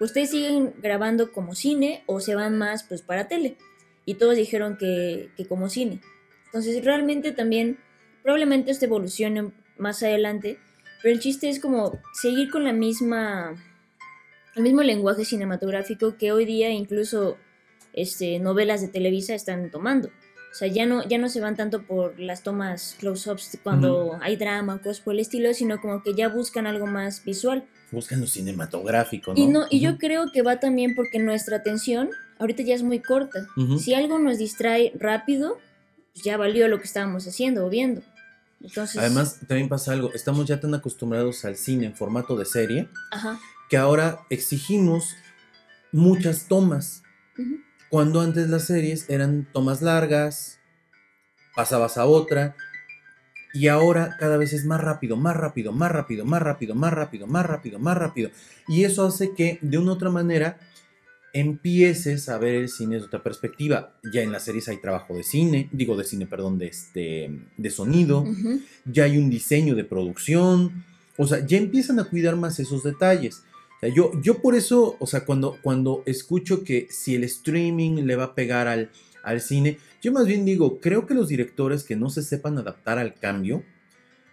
[0.00, 3.56] ¿ustedes siguen grabando como cine o se van más pues para tele?
[4.04, 6.00] Y todos dijeron que, que como cine.
[6.46, 7.78] Entonces realmente también
[8.22, 10.58] Probablemente esto evolucione más adelante,
[11.02, 13.54] pero el chiste es como seguir con la misma
[14.54, 17.38] el mismo lenguaje cinematográfico que hoy día incluso
[17.92, 20.08] este, novelas de Televisa están tomando.
[20.08, 24.36] O sea, ya no, ya no se van tanto por las tomas close-ups cuando hay
[24.36, 27.64] drama, cosas por el estilo, sino como que ya buscan algo más visual.
[27.90, 29.40] Buscan lo cinematográfico, ¿no?
[29.40, 33.00] Y, no, y yo creo que va también porque nuestra atención ahorita ya es muy
[33.00, 33.46] corta.
[33.78, 35.58] Si algo nos distrae rápido,
[36.12, 38.02] pues ya valió lo que estábamos haciendo o viendo.
[38.96, 42.88] Además, también pasa algo, estamos ya tan acostumbrados al cine en formato de serie
[43.68, 45.16] que ahora exigimos
[45.92, 47.02] muchas tomas.
[47.90, 50.60] Cuando antes las series eran tomas largas,
[51.54, 52.56] pasabas a otra,
[53.54, 57.26] y ahora cada vez es más rápido, más rápido, más rápido, más rápido, más rápido,
[57.26, 58.30] más rápido, más rápido.
[58.66, 60.58] Y eso hace que de una u otra manera
[61.32, 63.98] empieces a ver el cine desde otra perspectiva.
[64.12, 67.70] Ya en las series hay trabajo de cine, digo de cine, perdón, de, este, de
[67.70, 68.24] sonido,
[68.84, 70.84] ya hay un diseño de producción,
[71.16, 73.42] o sea, ya empiezan a cuidar más esos detalles.
[73.94, 78.24] yo, yo por eso, o sea, cuando, cuando escucho que si el streaming le va
[78.24, 78.90] a pegar al,
[79.22, 82.98] al cine, yo más bien digo, creo que los directores que no se sepan adaptar
[82.98, 83.64] al cambio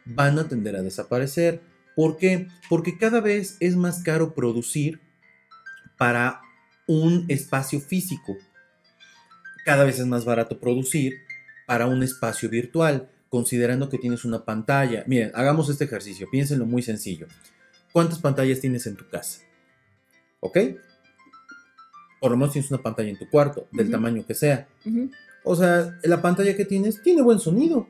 [0.05, 1.61] van a tender a desaparecer.
[1.95, 2.47] ¿Por qué?
[2.69, 4.99] Porque cada vez es más caro producir
[5.97, 6.41] para
[6.89, 8.35] un espacio físico.
[9.63, 11.13] Cada vez es más barato producir
[11.67, 15.03] para un espacio virtual, considerando que tienes una pantalla.
[15.05, 17.27] Miren, hagamos este ejercicio, piénsenlo muy sencillo.
[17.93, 19.41] ¿Cuántas pantallas tienes en tu casa?
[20.39, 20.57] ¿Ok?
[22.19, 24.67] Por lo menos tienes una pantalla en tu cuarto, del tamaño que sea.
[25.43, 27.87] O sea, la pantalla que tienes tiene buen sonido.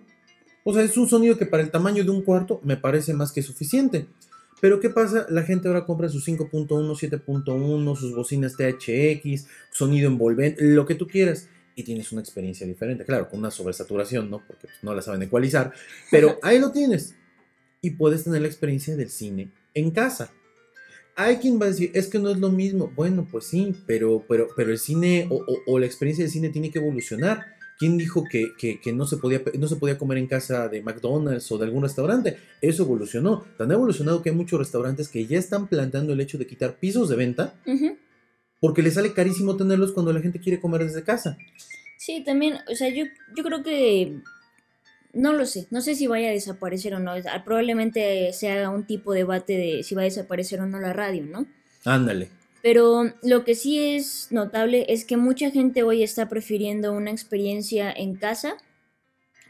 [0.66, 3.32] O sea, es un sonido que para el tamaño de un cuarto me parece más
[3.32, 4.08] que suficiente.
[4.62, 5.26] Pero ¿qué pasa?
[5.30, 11.08] La gente ahora compra sus 5.1, 7.1, sus bocinas THX, sonido envolvente, lo que tú
[11.08, 11.48] quieras.
[11.76, 13.06] Y tienes una experiencia diferente.
[13.06, 14.44] Claro, con una sobresaturación, ¿no?
[14.46, 15.72] Porque pues, no la saben ecualizar.
[16.12, 17.16] Pero ahí lo tienes.
[17.82, 20.32] Y puedes tener la experiencia del cine en casa.
[21.16, 22.92] Hay quien va a decir, es que no es lo mismo.
[22.96, 26.72] Bueno, pues sí, pero, pero, pero el cine o, o la experiencia del cine tiene
[26.72, 28.52] que evolucionar ¿Quién dijo que,
[28.94, 32.38] no, se podía, no se podía comer en casa de McDonald's o de algún restaurante?
[32.62, 33.46] Eso evolucionó.
[33.58, 36.78] Tan ha evolucionado que hay muchos restaurantes que ya están planteando el hecho de quitar
[36.78, 37.56] pisos de venta
[38.60, 41.38] porque les sale carísimo tenerlos cuando la gente quiere comer desde casa.
[41.98, 43.06] Sí, también, o sea, yo,
[43.38, 44.20] yo creo que
[45.14, 47.14] no lo sé, no sé si vaya a desaparecer o no.
[47.46, 50.92] Probablemente se haga un tipo de debate de si va a desaparecer o no la
[50.92, 51.48] radio, ¿no?
[51.86, 52.39] Ándale.
[52.62, 57.92] Pero lo que sí es notable es que mucha gente hoy está prefiriendo una experiencia
[57.92, 58.58] en casa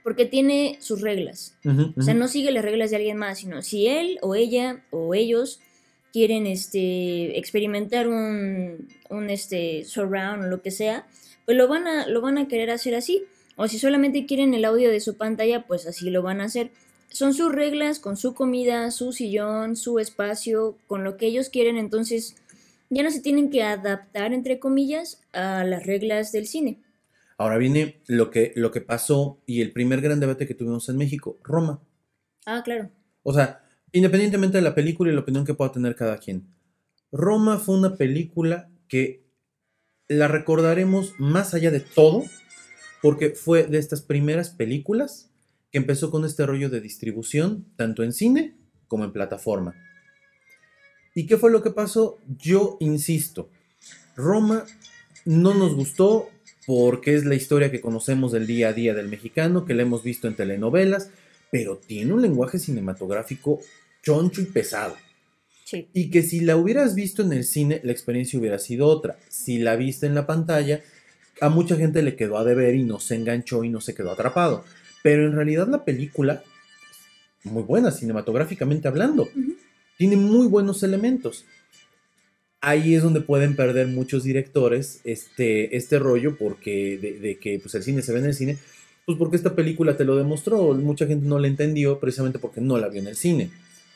[0.03, 1.57] porque tiene sus reglas.
[1.97, 5.13] O sea, no sigue las reglas de alguien más, sino si él o ella o
[5.13, 5.59] ellos
[6.11, 11.07] quieren este experimentar un, un este surround o lo que sea,
[11.45, 13.23] pues lo van a lo van a querer hacer así.
[13.55, 16.71] O si solamente quieren el audio de su pantalla, pues así lo van a hacer.
[17.09, 21.77] Son sus reglas con su comida, su sillón, su espacio, con lo que ellos quieren,
[21.77, 22.35] entonces
[22.89, 26.81] ya no se tienen que adaptar entre comillas a las reglas del cine.
[27.37, 30.97] Ahora viene lo que, lo que pasó y el primer gran debate que tuvimos en
[30.97, 31.81] México, Roma.
[32.45, 32.89] Ah, claro.
[33.23, 36.47] O sea, independientemente de la película y la opinión que pueda tener cada quien,
[37.11, 39.23] Roma fue una película que
[40.07, 42.23] la recordaremos más allá de todo,
[43.01, 45.31] porque fue de estas primeras películas
[45.71, 49.75] que empezó con este rollo de distribución, tanto en cine como en plataforma.
[51.19, 52.17] ¿Y qué fue lo que pasó?
[52.37, 53.49] Yo insisto,
[54.15, 54.65] Roma
[55.25, 56.29] no nos gustó
[56.65, 60.01] porque es la historia que conocemos del día a día del mexicano, que la hemos
[60.01, 61.09] visto en telenovelas,
[61.51, 63.59] pero tiene un lenguaje cinematográfico
[64.01, 64.95] choncho y pesado.
[65.65, 65.89] Sí.
[65.91, 69.17] Y que si la hubieras visto en el cine, la experiencia hubiera sido otra.
[69.27, 70.79] Si la viste en la pantalla,
[71.41, 74.11] a mucha gente le quedó a deber y no se enganchó y no se quedó
[74.11, 74.63] atrapado.
[75.03, 76.43] Pero en realidad la película
[77.43, 79.27] muy buena cinematográficamente hablando.
[79.99, 81.43] Tiene muy buenos elementos.
[82.61, 87.75] Ahí es donde pueden perder muchos directores este, este rollo porque de, de que pues,
[87.75, 88.57] el cine se ve en el cine.
[89.05, 90.73] Pues porque esta película te lo demostró.
[90.73, 93.51] Mucha gente no la entendió precisamente porque no la vio en el cine.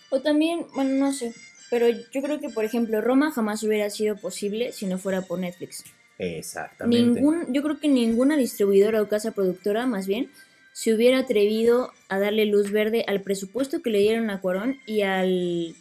[0.10, 1.34] O también, bueno, no sé,
[1.70, 5.40] pero yo creo que, por ejemplo, Roma jamás hubiera sido posible si no fuera por
[5.40, 5.86] Netflix.
[6.20, 7.22] Exactamente.
[7.22, 10.30] Ningún, yo creo que ninguna distribuidora o casa productora, más bien,
[10.74, 15.04] se hubiera atrevido a darle luz verde al presupuesto que le dieron a Cuarón y
[15.04, 15.76] al,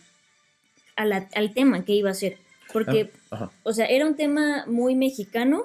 [0.97, 2.39] a la- al tema que iba a ser.
[2.73, 5.65] Porque, Ah, o sea, era un tema muy mexicano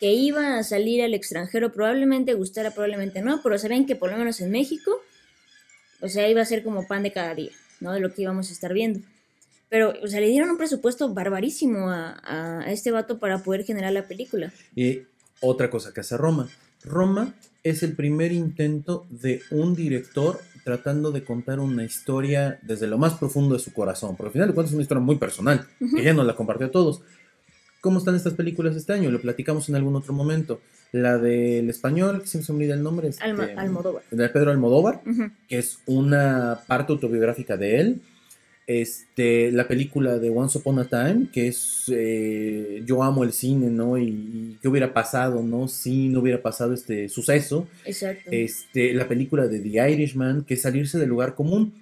[0.00, 4.16] que iba a salir al extranjero, probablemente gustara, probablemente no, pero sabían que por lo
[4.16, 4.90] menos en México,
[6.00, 7.92] o sea, iba a ser como pan de cada día, ¿no?
[7.92, 9.00] De lo que íbamos a estar viendo.
[9.68, 13.64] Pero, o sea, le dieron un presupuesto barbarísimo a, a- a este vato para poder
[13.64, 14.52] generar la película.
[14.74, 15.02] Y
[15.40, 16.48] otra cosa que hace Roma.
[16.82, 22.98] Roma es el primer intento de un director tratando de contar una historia desde lo
[22.98, 24.16] más profundo de su corazón.
[24.16, 25.96] Porque al final de cuentas es una historia muy personal, Ujú.
[25.96, 27.02] que ya nos la compartió a todos.
[27.80, 29.10] ¿Cómo están estas películas este año?
[29.10, 30.60] Lo platicamos en algún otro momento.
[30.92, 33.08] La del español, que siempre se me olvida el nombre.
[33.08, 34.02] este, Alma- Almodóvar.
[34.10, 35.30] De Pedro Almodóvar, Ujú.
[35.48, 38.02] que es una parte autobiográfica de él.
[38.72, 43.68] Este, la película de Once Upon a Time, que es eh, Yo amo el cine,
[43.68, 43.98] ¿no?
[43.98, 45.66] Y, y qué hubiera pasado, ¿no?
[45.66, 47.66] Si no hubiera pasado este suceso.
[47.84, 48.30] Exacto.
[48.30, 51.72] Este, la película de The Irishman, que es salirse del lugar común.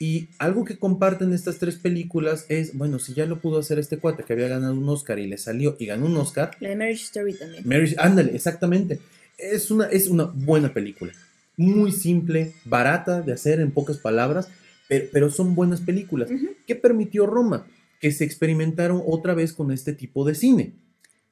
[0.00, 3.98] Y algo que comparten estas tres películas es, bueno, si ya lo pudo hacer este
[3.98, 6.74] cuate que había ganado un Oscar y le salió y ganó un Oscar, La de
[6.74, 7.62] Marriage Story también.
[7.64, 8.98] Mary, ándale, exactamente.
[9.38, 11.12] Es una, es una buena película.
[11.56, 14.48] Muy simple, barata de hacer en pocas palabras,
[14.94, 16.30] pero, pero son buenas películas.
[16.66, 17.66] ¿Qué permitió Roma?
[18.00, 20.74] Que se experimentaron otra vez con este tipo de cine.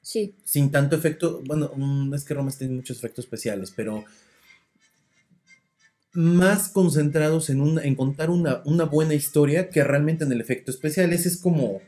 [0.01, 4.05] Sí, Sin tanto efecto, bueno, mm, es que Roma tiene muchos efectos especiales, pero
[6.13, 11.13] más concentrados en, contar una, una buena historia que realmente en el efecto especial.
[11.13, 11.81] Ese es como,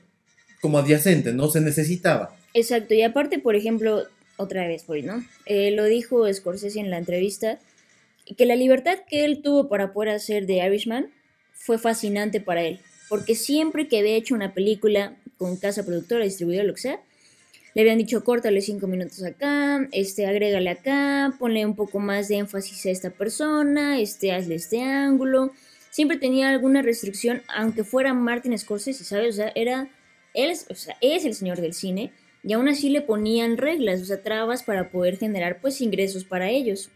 [0.60, 1.48] como adyacente, ¿no?
[1.48, 2.36] Se necesitaba.
[2.54, 2.94] exacto.
[2.94, 4.04] Y aparte, por ejemplo,
[4.36, 5.22] otra vez voy, ¿no?
[5.46, 7.58] Eh, lo dijo Scorsese en la entrevista,
[8.36, 11.08] que la libertad que él tuvo para poder hacer de Irishman
[11.54, 12.80] fue fascinante para él.
[13.08, 17.00] Porque siempre que había hecho una película con casa productora, distribuidora, lo que sea,
[17.74, 22.36] le habían dicho, córtale cinco minutos acá, este, agrégale acá, ponle un poco más de
[22.36, 25.52] énfasis a esta persona, este, hazle este ángulo.
[25.90, 29.30] Siempre tenía alguna restricción, aunque fuera Martin Scorsese, ¿sabes?
[29.30, 29.88] O sea, era,
[30.34, 32.12] él es, o sea, es el señor del cine,
[32.44, 36.50] y aún así le ponían reglas, o sea, trabas para poder generar, pues, ingresos para
[36.50, 36.90] ellos.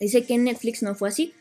[0.00, 1.34] Dice que en Netflix no fue así.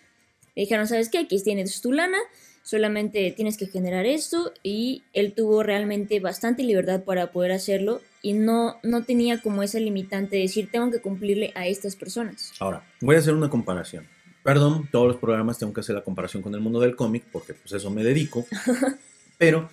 [0.57, 1.19] Le dijeron, ¿sabes qué?
[1.19, 2.17] Aquí tienes tu lana,
[2.63, 8.33] solamente tienes que generar esto y él tuvo realmente bastante libertad para poder hacerlo y
[8.33, 12.53] no, no tenía como esa limitante de decir tengo que cumplirle a estas personas.
[12.59, 14.07] Ahora, voy a hacer una comparación.
[14.41, 17.53] Perdón, todos los programas tengo que hacer la comparación con el mundo del cómic, porque
[17.53, 18.47] pues eso me dedico.
[19.37, 19.69] Pero,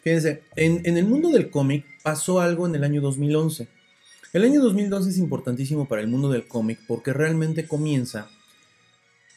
[0.00, 3.68] fíjense, en, en el mundo del cómic pasó algo en el año 2011.
[4.32, 8.30] El año 2012 es importantísimo para el mundo del cómic porque realmente comienza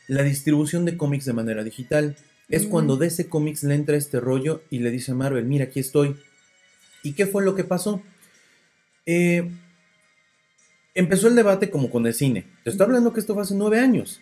[0.07, 2.15] la distribución de cómics de manera digital.
[2.49, 2.69] Es Mm.
[2.69, 6.15] cuando DC Comics le entra este rollo y le dice a Marvel, mira, aquí estoy.
[7.03, 8.01] ¿Y qué fue lo que pasó?
[9.05, 9.49] Eh,
[10.95, 12.45] empezó el debate como con el cine.
[12.63, 14.21] Te estoy hablando que esto fue hace nueve años.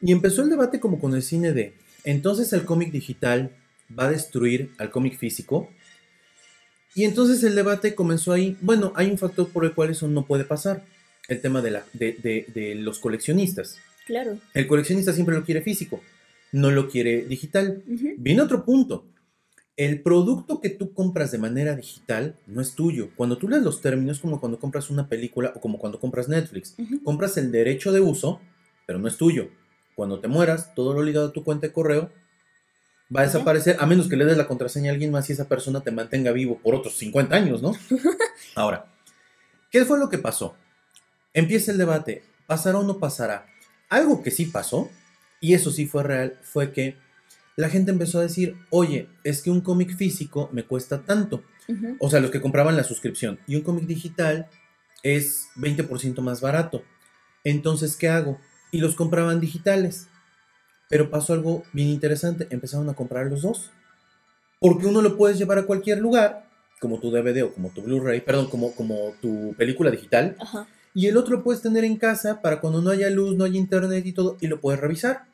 [0.00, 3.50] Y empezó el debate como con el cine de, entonces el cómic digital
[3.98, 5.68] va a destruir al cómic físico.
[6.94, 8.56] Y entonces el debate comenzó ahí.
[8.60, 10.84] Bueno, hay un factor por el cual eso no puede pasar.
[11.28, 13.78] El tema de, la, de, de- de los coleccionistas.
[14.08, 14.38] Claro.
[14.54, 16.00] El coleccionista siempre lo quiere físico,
[16.50, 17.84] no lo quiere digital.
[18.16, 19.06] Viene otro punto.
[19.76, 23.10] El producto que tú compras de manera digital no es tuyo.
[23.14, 26.74] Cuando tú lees los términos, como cuando compras una película o como cuando compras Netflix.
[27.04, 28.40] Compras el derecho de uso,
[28.86, 29.50] pero no es tuyo.
[29.94, 32.10] Cuando te mueras, todo lo ligado a tu cuenta de correo
[33.14, 35.48] va a desaparecer, a menos que le des la contraseña a alguien más y esa
[35.48, 37.72] persona te mantenga vivo por otros 50 años, ¿no?
[38.54, 38.86] Ahora,
[39.70, 40.56] ¿qué fue lo que pasó?
[41.32, 43.46] Empieza el debate, ¿pasará o no pasará?
[43.88, 44.90] Algo que sí pasó,
[45.40, 46.96] y eso sí fue real, fue que
[47.56, 51.42] la gente empezó a decir, oye, es que un cómic físico me cuesta tanto.
[51.98, 53.40] O sea, los que compraban la suscripción.
[53.46, 54.48] Y un cómic digital
[55.02, 56.82] es 20% más barato.
[57.44, 58.40] Entonces, ¿qué hago?
[58.70, 60.08] Y los compraban digitales.
[60.88, 62.46] Pero pasó algo bien interesante.
[62.50, 63.70] Empezaron a comprar los dos.
[64.60, 66.48] Porque uno lo puedes llevar a cualquier lugar,
[66.80, 70.36] como tu DVD o como tu Blu-ray, perdón, como, como tu película digital.
[70.40, 70.66] Ajá.
[70.94, 73.56] Y el otro lo puedes tener en casa para cuando no haya luz, no haya
[73.58, 75.24] internet y todo, y lo puedes revisar.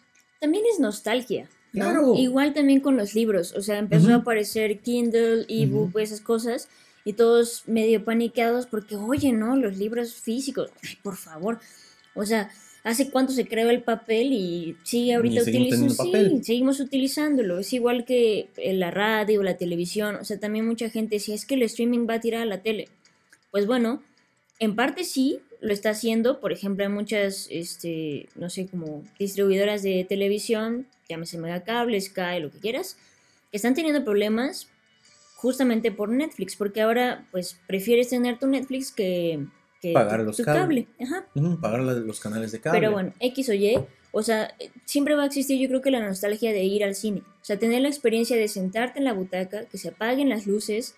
[0.41, 1.49] También es nostalgia.
[1.73, 1.81] ¿no?
[1.87, 2.15] Claro.
[2.17, 3.53] Igual también con los libros.
[3.57, 4.13] O sea, empezó Ujú.
[4.13, 5.99] a aparecer Kindle, ebook, Ujú.
[5.99, 6.69] esas cosas.
[7.05, 10.71] Y todos medio paniqueados porque, oye, no, los libros físicos.
[10.83, 11.59] Ay, por favor.
[12.15, 12.51] O sea,
[12.83, 14.33] ¿hace cuánto se creó el papel?
[14.33, 17.59] Y sí, ahorita teniendo Sí, seguimos utilizándolo.
[17.59, 20.17] Es igual que en la radio, la televisión.
[20.17, 22.63] O sea, también mucha gente decía, es que el streaming va a tirar a la
[22.63, 22.89] tele.
[23.51, 24.03] Pues bueno,
[24.59, 26.41] en parte sí lo está haciendo.
[26.41, 32.51] Por ejemplo, hay muchas, este, no sé, como distribuidoras de televisión, llámese Megacable, Sky, lo
[32.51, 32.97] que quieras,
[33.51, 34.69] que están teniendo problemas
[35.37, 39.45] justamente por Netflix, porque ahora pues prefieres tener tu Netflix que,
[39.83, 40.87] que Pagar tu, los tu cable.
[40.87, 41.05] cable.
[41.05, 41.27] Ajá.
[41.35, 42.81] Ujú, pagar los canales de cable.
[42.81, 43.79] Pero bueno, X o Y,
[44.13, 46.95] o sea, eh, siempre va a existir yo creo que la nostalgia de ir al
[46.95, 47.23] cine.
[47.43, 50.95] O sea, tener la experiencia de sentarte en la butaca, que se apaguen las luces,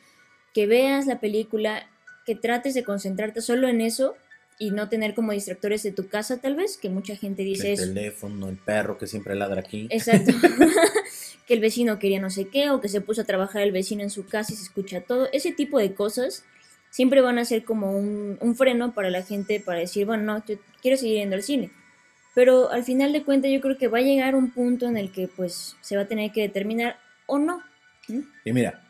[0.55, 1.88] que veas la película,
[2.27, 4.17] que trates de concentrarte solo en eso
[4.59, 7.75] y no tener como distractores de tu casa tal vez, que mucha gente dice el
[7.75, 7.83] eso.
[7.87, 9.87] teléfono, el perro que siempre ladra aquí.
[9.91, 10.33] Exacto.
[11.47, 14.03] que el vecino quería no sé qué, o que se puso a trabajar el vecino
[14.03, 15.29] en su casa y se escucha todo.
[15.33, 16.45] Ese tipo de cosas
[16.91, 20.45] siempre van a ser como un, un freno para la gente para decir, bueno, no,
[20.47, 21.71] yo quiero seguir yendo al cine.
[22.35, 25.12] Pero al final de cuentas yo creo que va a llegar un punto en el
[25.12, 27.62] que pues se va a tener que determinar o no.
[28.09, 28.21] ¿Mm?
[28.45, 28.83] Y mira,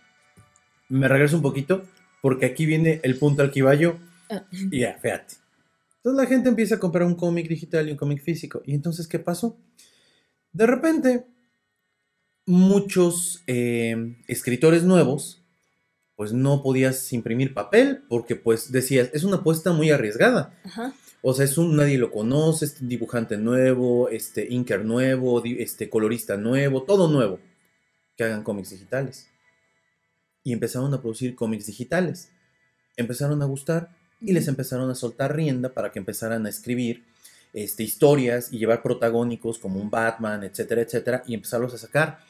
[0.88, 1.84] me regreso un poquito
[2.22, 3.96] porque aquí viene el punto al que iba yo.
[4.30, 4.44] Ah.
[4.52, 5.34] Y ya, fíjate.
[5.96, 8.62] Entonces la gente empieza a comprar un cómic digital y un cómic físico.
[8.64, 9.58] ¿Y entonces qué pasó?
[10.52, 11.26] De repente,
[12.46, 15.42] muchos eh, escritores nuevos,
[16.14, 20.58] pues no podías imprimir papel porque pues decías, es una apuesta muy arriesgada.
[20.64, 20.94] Ajá.
[21.28, 26.36] O sea, es un, nadie lo conoce, es dibujante nuevo, este inker nuevo, este colorista
[26.36, 27.40] nuevo, todo nuevo.
[28.16, 29.28] Que hagan cómics digitales.
[30.46, 32.28] Y empezaron a producir cómics digitales.
[32.96, 37.02] Empezaron a gustar y les empezaron a soltar rienda para que empezaran a escribir
[37.52, 42.20] este, historias y llevar protagónicos como un Batman, etcétera, etcétera, y empezarlos a sacar.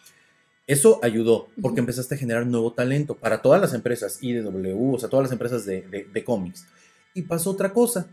[0.67, 5.11] Eso ayudó porque empezaste a generar nuevo talento para todas las empresas, IDW, o sea,
[5.11, 6.65] todas las empresas de, de- de cómics.
[7.13, 8.09] Y pasó otra cosa.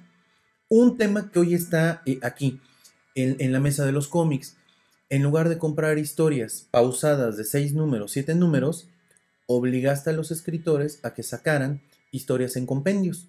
[0.68, 2.60] Un tema que hoy está eh, aquí,
[3.16, 4.58] en, en la mesa de los cómics.
[5.10, 8.88] En lugar de comprar historias pausadas de seis números, siete números,
[9.46, 13.28] obligaste a los escritores a que sacaran historias en compendios.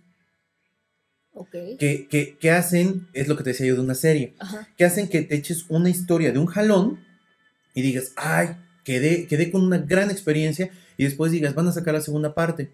[1.32, 1.50] Ok.
[1.78, 4.68] Que, que, que hacen, es lo que te decía yo de una serie, Ajá.
[4.76, 7.00] que hacen que te eches una historia de un jalón
[7.74, 8.50] y digas, ay,
[8.84, 12.70] quedé, quedé con una gran experiencia y después digas, van a sacar la segunda parte.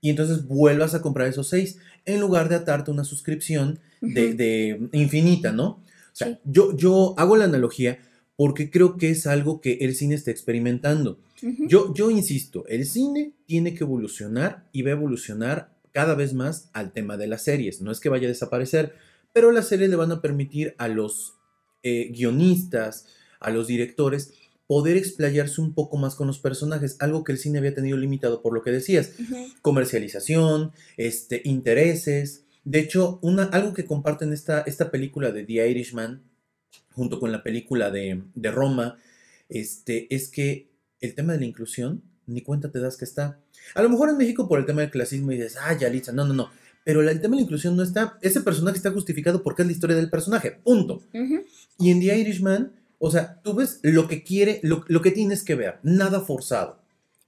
[0.00, 4.88] Y entonces vuelvas a comprar esos seis en lugar de atarte una suscripción de, de
[4.92, 5.66] infinita, ¿no?
[5.68, 6.38] O sea, Sí.
[6.44, 7.98] yo, yo hago la analogía
[8.36, 11.18] porque creo que es algo que el cine está experimentando.
[11.66, 16.70] Yo, yo insisto, el cine tiene que evolucionar y va a evolucionar cada vez más
[16.72, 17.80] al tema de las series.
[17.80, 18.94] No es que vaya a desaparecer,
[19.32, 21.34] pero las series le van a permitir a los
[21.82, 23.06] eh, guionistas,
[23.40, 24.32] a los directores,
[24.66, 28.42] poder explayarse un poco más con los personajes, algo que el cine había tenido limitado
[28.42, 29.12] por lo que decías
[29.62, 32.44] comercialización, este, intereses.
[32.64, 36.22] De hecho, una, algo que comparten esta, esta película de The Irishman,
[36.96, 38.98] junto con la película de, de Roma,
[39.50, 40.70] este, es que
[41.00, 43.38] el tema de la inclusión, ni cuenta te das que está.
[43.74, 46.24] A lo mejor en México por el tema del clasismo y dices, ah, Yalitza, no,
[46.24, 46.50] no, no.
[46.84, 48.18] Pero el tema de la inclusión no está.
[48.22, 50.52] Ese personaje está justificado porque es la historia del personaje.
[50.52, 51.02] Punto.
[51.12, 51.42] Ujú.
[51.78, 55.44] Y en The Irishman, o sea, tú ves lo que quiere, lo, lo que tienes
[55.44, 56.80] que ver, nada forzado.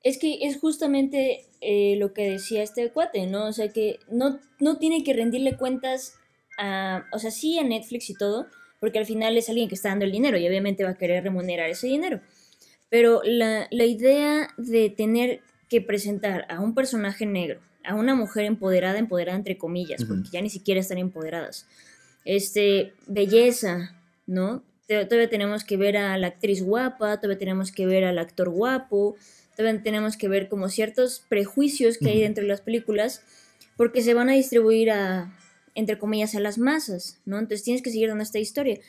[0.02, 3.48] Es que es justamente eh, lo que decía este cuate, ¿no?
[3.48, 6.14] O sea, que no, no tiene que rendirle cuentas
[6.56, 8.46] a, o sea, sí a Netflix y todo,
[8.80, 11.24] porque al final es alguien que está dando el dinero y obviamente va a querer
[11.24, 12.20] remunerar ese dinero.
[12.90, 18.44] Pero la, la idea de tener que presentar a un personaje negro, a una mujer
[18.44, 20.14] empoderada, empoderada entre comillas, Ujú.
[20.14, 21.66] porque ya ni siquiera están empoderadas,
[22.24, 23.94] este, belleza,
[24.26, 24.62] ¿no?
[24.86, 29.16] Todavía tenemos que ver a la actriz guapa, todavía tenemos que ver al actor guapo,
[29.54, 33.22] todavía tenemos que ver como ciertos prejuicios que hay dentro de las películas,
[33.76, 35.30] porque se van a distribuir a,
[35.78, 37.38] entre comillas, a las masas, ¿no?
[37.38, 38.80] Entonces tienes que seguir dando esta historia.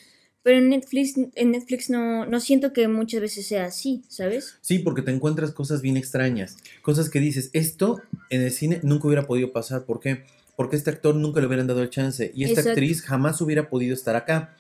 [0.42, 4.56] Pero en Netflix, en Netflix no, no siento que muchas veces sea así, ¿sabes?
[4.62, 9.08] Sí, porque te encuentras cosas bien extrañas, cosas que dices, esto en el cine nunca
[9.08, 10.24] hubiera podido pasar, ¿por qué?
[10.56, 13.94] Porque este actor nunca le hubieran dado el chance y esta actriz jamás hubiera podido
[13.94, 14.56] estar acá.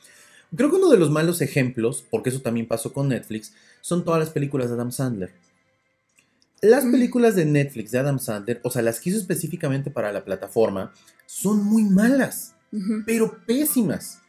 [0.55, 4.19] Creo que uno de los malos ejemplos, porque eso también pasó con Netflix, son todas
[4.19, 5.32] las películas de Adam Sandler.
[6.62, 10.26] Las películas de Netflix de Adam Sandler, o sea, las que hizo específicamente para la
[10.26, 10.93] plataforma,
[11.26, 12.55] son muy malas,
[13.05, 14.20] pero pésimas.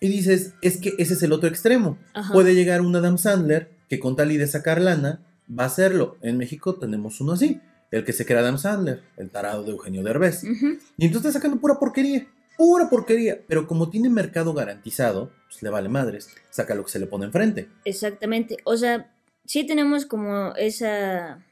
[0.00, 1.98] Y dices, es que ese es el otro extremo.
[2.32, 6.16] Puede llegar un Adam Sandler que con tal y de sacar lana, va a hacerlo.
[6.22, 10.02] En México tenemos uno así, el que se crea Adam Sandler, el tarado de Eugenio
[10.02, 10.42] Derbez.
[10.44, 12.26] Y entonces está sacando pura porquería,
[12.56, 13.40] pura porquería.
[13.46, 17.26] Pero como tiene mercado garantizado, pues le vale madres, saca lo que se le pone
[17.26, 17.68] enfrente.
[17.84, 18.56] Exactamente.
[18.64, 19.13] O sea,
[19.44, 21.44] sí tenemos como esa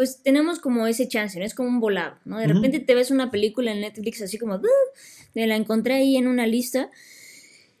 [0.00, 1.44] pues tenemos como ese chance, ¿no?
[1.44, 2.38] Es como un volado, ¿no?
[2.38, 4.58] De repente te ves una película en Netflix así como,
[5.34, 6.90] me la encontré ahí en una lista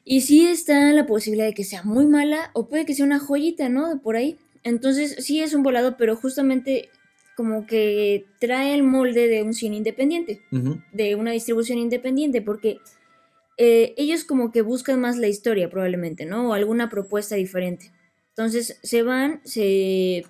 [0.04, 3.20] y sí está la posibilidad de que sea muy mala o puede que sea una
[3.20, 4.02] joyita, ¿no?
[4.02, 4.36] Por ahí.
[4.64, 6.90] Entonces sí es un volado, pero justamente
[7.36, 10.42] como que trae el molde de un cine independiente,
[10.92, 12.80] de una distribución independiente, porque
[13.56, 16.50] eh, ellos como que buscan más la historia probablemente, ¿no?
[16.50, 17.92] O alguna propuesta diferente.
[18.30, 20.24] Entonces se van, se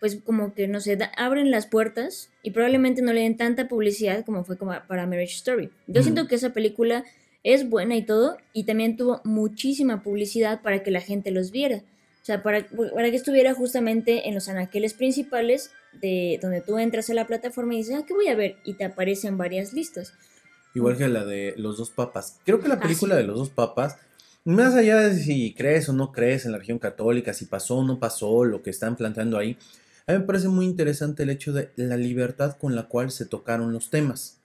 [0.00, 4.24] pues como que no sé, abren las puertas y probablemente no le den tanta publicidad
[4.24, 5.70] como fue como para Marriage Story.
[5.86, 7.04] Yo siento que esa película
[7.44, 11.82] es buena y todo, y también tuvo muchísima publicidad para que la gente los viera.
[12.22, 17.10] O sea, para, para que estuviera justamente en los anaqueles principales de donde tú entras
[17.10, 18.56] a la plataforma y dices, ah, ¿qué voy a ver?
[18.64, 20.14] Y te aparecen varias listas.
[20.74, 22.40] Igual que la de Los Dos Papas.
[22.46, 23.98] Creo que la ah, película de Los Dos Papas,
[24.44, 27.84] más allá de si crees o no crees en la región católica, si pasó o
[27.84, 29.56] no pasó, lo que están planteando ahí,
[30.06, 33.24] a mí me parece muy interesante el hecho de la libertad con la cual se
[33.24, 34.38] tocaron los temas.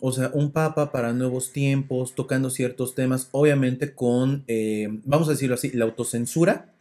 [0.00, 5.32] O sea, un papa para nuevos tiempos, tocando ciertos temas, obviamente con, eh, vamos a
[5.32, 6.72] decirlo así, la autocensura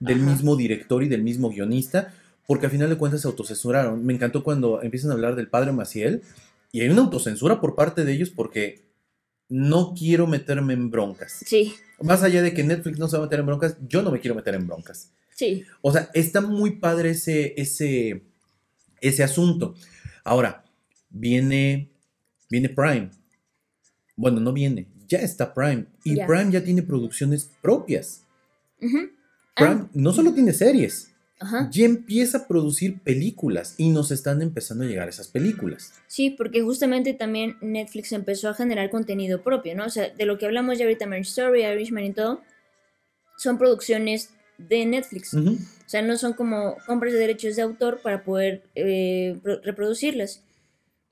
[0.00, 2.12] del mismo director y del mismo guionista,
[2.46, 4.04] porque al final de cuentas se autocensuraron.
[4.04, 6.22] Me encantó cuando empiezan a hablar del padre Maciel
[6.72, 8.85] y hay una autocensura por parte de ellos porque
[9.48, 11.42] no quiero meterme en broncas.
[11.44, 11.74] Sí.
[12.00, 14.20] Más allá de que Netflix no se va a meter en broncas, yo no me
[14.20, 15.10] quiero meter en broncas.
[15.34, 15.64] Sí.
[15.82, 18.22] O sea, está muy padre ese, ese,
[19.00, 19.74] ese asunto.
[20.24, 20.64] Ahora,
[21.10, 21.90] viene
[22.48, 23.10] Viene Prime.
[24.16, 25.86] Bueno, no viene, ya está Prime.
[26.04, 28.22] Y Prime ya tiene producciones propias.
[28.78, 29.10] Prime
[29.56, 29.88] ah.
[29.92, 31.12] no solo tiene series,
[31.70, 35.92] ya empieza a producir películas y nos están empezando a llegar esas películas.
[36.06, 39.84] Sí, porque justamente también Netflix empezó a generar contenido propio, ¿no?
[39.84, 42.40] O sea, de lo que hablamos ya ahorita, Marriage Story, Irishman y todo,
[43.36, 45.34] son producciones de Netflix.
[45.34, 50.42] O sea, no son como compras de derechos de autor para poder eh, reproducirlas.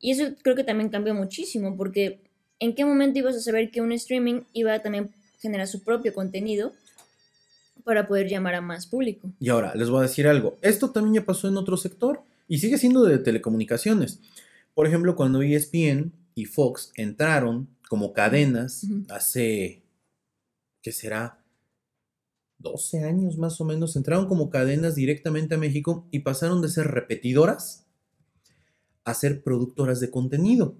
[0.01, 2.21] Y eso creo que también cambió muchísimo, porque
[2.59, 6.15] ¿en qué momento ibas a saber que un streaming iba a también generar su propio
[6.15, 6.73] contenido
[7.85, 9.31] para poder llamar a más público?
[9.39, 10.57] Y ahora, les voy a decir algo.
[10.63, 14.21] Esto también ya pasó en otro sector y sigue siendo de telecomunicaciones.
[14.75, 19.83] Por ejemplo, cuando ESPN y Fox entraron como cadenas hace,
[20.83, 21.39] ¿qué será?
[22.59, 26.89] 12 años más o menos, entraron como cadenas directamente a México y pasaron de ser
[26.89, 27.85] repetidoras
[29.05, 30.75] a ser productoras de contenido.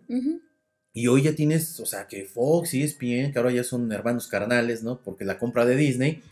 [0.93, 4.29] Y hoy ya tienes, o sea, que Fox y ESPN, que ahora ya son hermanos
[4.29, 5.01] carnales, ¿no?
[5.03, 6.23] Porque la compra de Disney,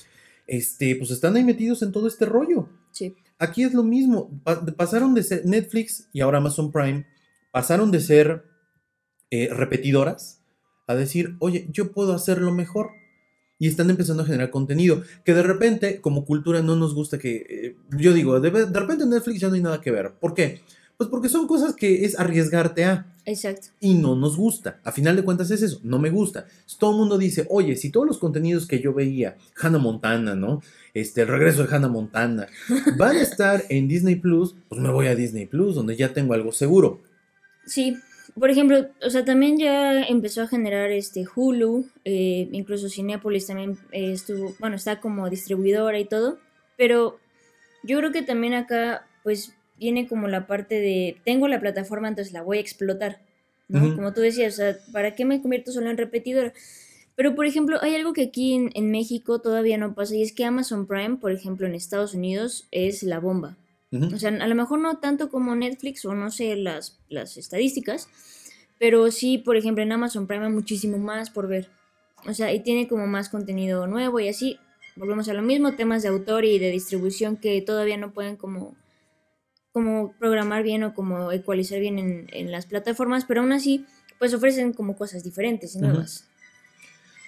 [0.52, 2.68] este, pues están ahí metidos en todo este rollo.
[2.90, 3.16] Sí.
[3.38, 4.30] Aquí es lo mismo.
[4.76, 7.06] pasaron de ser Netflix y ahora Amazon Prime,
[7.50, 8.44] pasaron de ser
[9.30, 10.42] eh, repetidoras
[10.86, 12.90] a decir, oye, yo puedo hacerlo mejor.
[13.58, 17.46] Y están empezando a generar contenido que de repente, como cultura, no nos gusta que.
[17.48, 20.14] Eh, yo digo, de, de repente en Netflix ya no hay nada que ver.
[20.20, 20.60] ¿Por qué?
[21.02, 23.06] Pues porque son cosas que es arriesgarte a.
[23.24, 23.70] Exacto.
[23.80, 24.78] Y no nos gusta.
[24.84, 26.46] A final de cuentas es eso, no me gusta.
[26.78, 30.62] Todo el mundo dice, oye, si todos los contenidos que yo veía, Hannah Montana, ¿no?
[30.94, 32.46] Este, el regreso de Hannah Montana,
[32.96, 36.34] van a estar en Disney Plus, pues me voy a Disney Plus, donde ya tengo
[36.34, 37.00] algo seguro.
[37.66, 37.96] Sí,
[38.38, 43.76] por ejemplo, o sea, también ya empezó a generar este Hulu, eh, incluso Cinepolis también
[43.90, 46.38] eh, estuvo, bueno, está como distribuidora y todo,
[46.76, 47.18] pero
[47.82, 49.52] yo creo que también acá, pues
[49.82, 53.20] viene como la parte de, tengo la plataforma, entonces la voy a explotar,
[53.68, 53.94] ¿no?
[53.96, 56.52] Como tú decías, o sea, ¿para qué me convierto solo en repetidora?
[57.14, 60.44] Pero, por ejemplo, hay algo que aquí en, México todavía no pasa y es que
[60.44, 63.56] Amazon Prime, por ejemplo, en Estados Unidos es la bomba.
[63.92, 68.08] O sea, a lo mejor no tanto como Netflix o no sé las, las estadísticas,
[68.78, 71.68] pero sí, por ejemplo, en Amazon Prime hay muchísimo más por ver.
[72.26, 74.58] O sea, y tiene como más contenido nuevo y así.
[74.96, 78.74] Volvemos a lo mismo, temas de autor y de distribución que todavía no pueden como,
[79.72, 83.86] como programar bien o como ecualizar bien en, en las plataformas, pero aún así,
[84.18, 86.26] pues ofrecen como cosas diferentes y nuevas.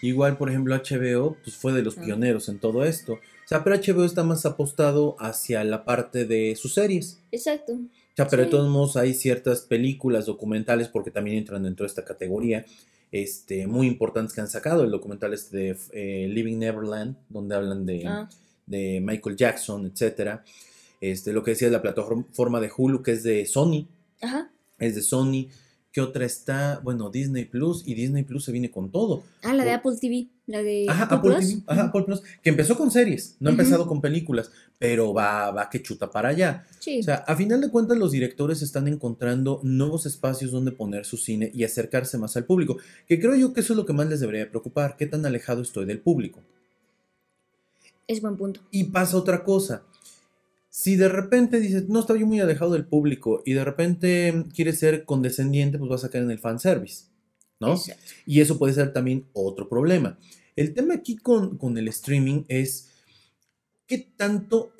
[0.04, 3.14] Igual, por ejemplo, HBO pues fue de los pioneros en todo esto.
[3.14, 7.20] O sea, pero HBO está más apostado hacia la parte de sus series.
[7.32, 7.72] Exacto.
[7.72, 11.88] O sea, pero de todos modos hay ciertas películas documentales, porque también entran dentro de
[11.88, 12.66] esta categoría,
[13.12, 14.84] este, muy importantes que han sacado.
[14.84, 18.28] El documental este de eh, Living Neverland, donde hablan de, Ah,
[18.66, 20.44] de Michael Jackson, etcétera.
[21.10, 23.88] Este, lo que decía la plataforma de Hulu, que es de Sony,
[24.22, 24.50] ajá.
[24.78, 25.48] es de Sony.
[25.92, 26.80] ¿Qué otra está?
[26.82, 29.22] Bueno, Disney Plus, y Disney Plus se viene con todo.
[29.42, 30.28] Ah, la de Apple TV.
[30.46, 31.48] La de Ajá, Apple Plus.
[31.48, 35.50] TV, ajá, Apple Plus, que empezó con series, no ha empezado con películas, pero va,
[35.50, 36.64] va que chuta para allá.
[36.80, 37.00] Sí.
[37.00, 41.18] O sea, a final de cuentas los directores están encontrando nuevos espacios donde poner su
[41.18, 44.08] cine y acercarse más al público, que creo yo que eso es lo que más
[44.08, 46.40] les debería preocupar, qué tan alejado estoy del público.
[48.06, 48.62] es buen punto.
[48.70, 49.84] Y pasa otra cosa.
[50.76, 54.80] Si de repente dices, no, estaba yo muy alejado del público y de repente quieres
[54.80, 57.04] ser condescendiente, pues vas a caer en el fanservice,
[57.60, 57.74] ¿no?
[57.74, 58.02] Exacto.
[58.26, 60.18] Y eso puede ser también otro problema.
[60.56, 62.90] El tema aquí con, con el streaming es
[63.86, 64.72] qué tanto,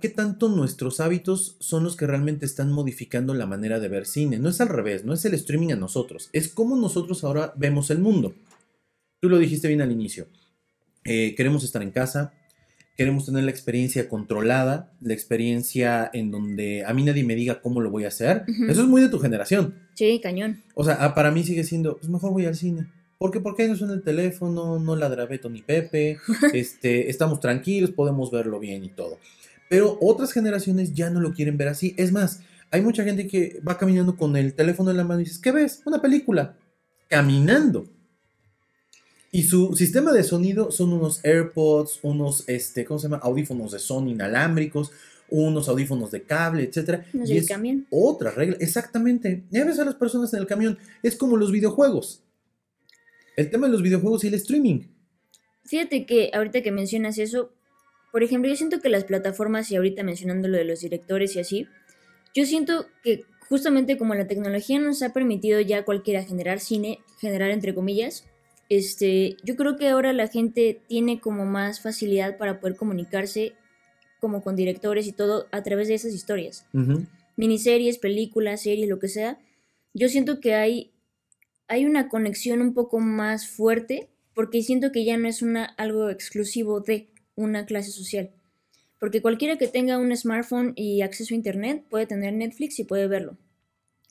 [0.00, 4.38] qué tanto nuestros hábitos son los que realmente están modificando la manera de ver cine.
[4.38, 7.90] No es al revés, no es el streaming a nosotros, es cómo nosotros ahora vemos
[7.90, 8.32] el mundo.
[9.18, 10.28] Tú lo dijiste bien al inicio.
[11.04, 12.32] Eh, queremos estar en casa,
[12.96, 17.80] queremos tener la experiencia controlada, la experiencia en donde a mí nadie me diga cómo
[17.80, 18.44] lo voy a hacer.
[18.68, 19.74] Eso es muy de tu generación.
[19.94, 20.62] Sí, cañón.
[20.74, 22.86] O sea, ah, para mí sigue siendo, pues mejor voy al cine.
[23.18, 24.78] Porque ¿por qué no suena el teléfono?
[24.78, 26.18] No ladra Beto ni Pepe.
[26.52, 29.18] este, estamos tranquilos, podemos verlo bien y todo.
[29.68, 31.94] Pero otras generaciones ya no lo quieren ver así.
[31.96, 32.40] Es más,
[32.70, 35.52] hay mucha gente que va caminando con el teléfono en la mano y dices, ¿qué
[35.52, 35.82] ves?
[35.86, 36.56] Una película.
[37.08, 37.86] Caminando.
[39.34, 43.16] Y su sistema de sonido son unos AirPods, unos, este, ¿cómo se llama?
[43.22, 44.92] Audífonos de Sony inalámbricos,
[45.30, 47.06] unos audífonos de cable, etcétera.
[47.14, 47.86] No Y es camión.
[47.90, 49.42] otra regla, exactamente.
[49.50, 50.78] Ya ves a las personas en el camión.
[51.02, 52.22] Es como los videojuegos.
[53.34, 54.80] El tema de los videojuegos y el streaming.
[55.64, 57.54] Fíjate que ahorita que mencionas eso,
[58.12, 61.40] por ejemplo, yo siento que las plataformas, y ahorita mencionando lo de los directores y
[61.40, 61.66] así,
[62.34, 67.50] yo siento que justamente como la tecnología nos ha permitido ya cualquiera generar cine, generar
[67.50, 68.24] entre comillas,
[68.76, 73.52] este, yo creo que ahora la gente tiene como más facilidad para poder comunicarse
[74.18, 76.64] como con directores y todo a través de esas historias.
[76.72, 77.06] Ujú.
[77.36, 79.38] miniseries, películas, series, lo que sea,
[79.94, 80.92] yo siento que hay,
[81.68, 86.08] hay una conexión un poco más fuerte porque siento que ya no es una, algo
[86.08, 88.30] exclusivo de una clase social.
[88.98, 93.08] Porque cualquiera que tenga un smartphone y acceso a internet puede tener Netflix y puede
[93.08, 93.36] verlo.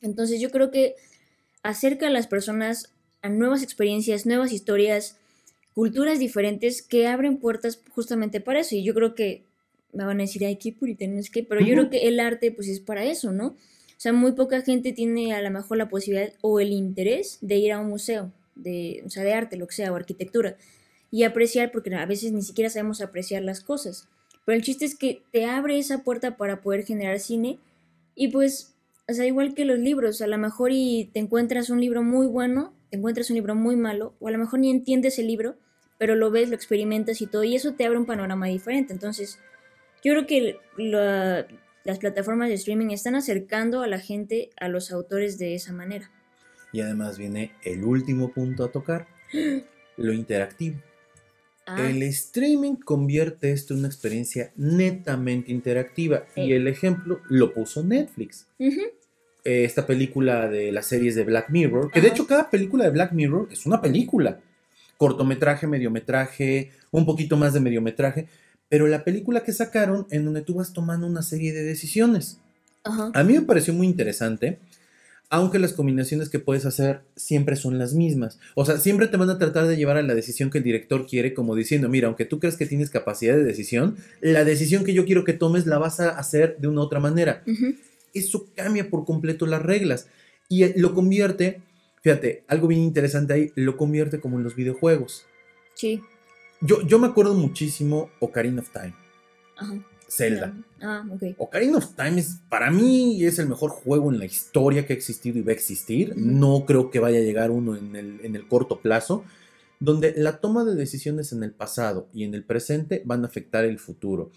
[0.02, 0.94] Entonces yo creo que
[1.62, 2.92] acerca a las personas
[3.22, 5.16] a nuevas experiencias, nuevas historias,
[5.74, 8.74] culturas diferentes que abren puertas justamente para eso.
[8.74, 9.44] Y yo creo que
[9.92, 11.74] me van a decir, ay, qué puritano es que, pero yo Ujú.
[11.74, 13.48] creo que el arte pues es para eso, ¿no?
[13.48, 17.56] O sea, muy poca gente tiene a lo mejor la posibilidad o el interés de
[17.56, 20.56] ir a un museo, de, o sea, de arte, lo que sea, o arquitectura,
[21.10, 24.08] y apreciar, porque a veces ni siquiera sabemos apreciar las cosas.
[24.44, 27.60] Pero el chiste es que te abre esa puerta para poder generar cine
[28.16, 28.71] y pues,
[29.12, 32.26] o sea, igual que los libros, a lo mejor y te encuentras un libro muy
[32.26, 35.56] bueno, te encuentras un libro muy malo, o a lo mejor ni entiendes el libro,
[35.98, 38.92] pero lo ves, lo experimentas y todo, y eso te abre un panorama diferente.
[38.92, 39.38] Entonces,
[40.02, 41.46] yo creo que la-
[41.84, 46.10] las plataformas de streaming están acercando a la gente a los autores de esa manera.
[46.72, 49.06] Y además viene el último punto a tocar,
[49.96, 50.76] lo interactivo.
[51.66, 56.24] Ah, El streaming convierte esto en una experiencia netamente interactiva.
[56.34, 56.52] Y Sí.
[56.52, 58.48] el ejemplo lo puso Netflix.
[58.58, 58.80] ujú,
[59.44, 62.90] Eh, esta película de las series de Black Mirror, que de hecho cada película de
[62.90, 64.38] Black Mirror es una película.
[64.96, 68.28] Cortometraje, mediometraje, un poquito más de mediometraje.
[68.68, 72.38] Pero la película que sacaron en donde tú vas tomando una serie de decisiones.
[72.84, 74.58] ajá, A mí me pareció muy interesante,
[75.28, 78.38] aunque las combinaciones que puedes hacer siempre son las mismas.
[78.54, 81.06] O sea, siempre te van a tratar de llevar a la decisión que el director
[81.06, 84.94] quiere, como diciendo, mira, aunque tú crees que tienes capacidad de decisión, la decisión que
[84.94, 87.42] yo quiero que tomes la vas a hacer de una otra manera.
[87.46, 87.74] ujú,
[88.14, 90.08] Eso cambia por completo las reglas
[90.48, 91.62] y lo convierte,
[92.02, 95.24] fíjate, algo bien interesante ahí, lo convierte como en los videojuegos.
[95.74, 96.00] sí,
[96.60, 98.94] Yo, yo me acuerdo muchísimo Ocarina of Time,
[99.56, 99.74] ajá.
[100.08, 100.54] Zelda.
[100.82, 101.22] Ah, ok.
[101.38, 104.96] Ocarina of Time es, para mí es el mejor juego en la historia que ha
[104.96, 106.12] existido y va a existir.
[106.16, 109.24] No creo que vaya a llegar uno en el, en el corto plazo,
[109.80, 113.64] donde la toma de decisiones en el pasado y en el presente van a afectar
[113.64, 114.30] el futuro.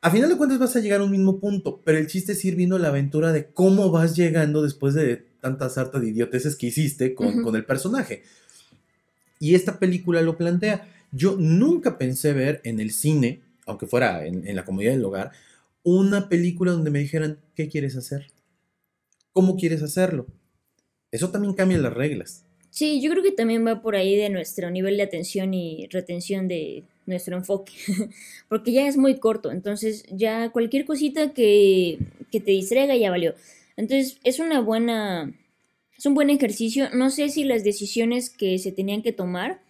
[0.00, 2.44] A final de cuentas vas a llegar a un mismo punto, pero el chiste es
[2.44, 6.66] ir viendo la aventura de cómo vas llegando después de tanta sarta de idioteces que
[6.66, 8.22] hiciste con, con el personaje.
[9.38, 10.88] Y esta película lo plantea.
[11.12, 15.32] Yo nunca pensé ver en el cine, aunque fuera en, en la comodidad del hogar,
[15.82, 18.32] una película donde me dijeran, ¿qué quieres hacer?
[19.32, 20.26] ¿Cómo quieres hacerlo?
[21.10, 22.45] Eso también cambia las reglas.
[22.76, 26.46] Sí, yo creo que también va por ahí de nuestro nivel de atención y retención
[26.46, 27.72] de nuestro enfoque,
[28.50, 31.98] porque ya es muy corto, entonces ya cualquier cosita que,
[32.30, 33.34] que te distraiga ya valió.
[33.78, 35.32] Entonces es una buena,
[35.96, 36.90] es un buen ejercicio.
[36.92, 39.62] No sé si las decisiones que se tenían que tomar,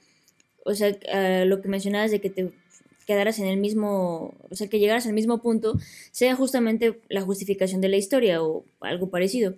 [0.64, 2.50] o sea, ah, lo que mencionabas de que te
[3.07, 5.78] quedaras en el mismo, o sea, que llegaras al mismo punto,
[6.11, 9.54] sea justamente la justificación de la historia o algo parecido.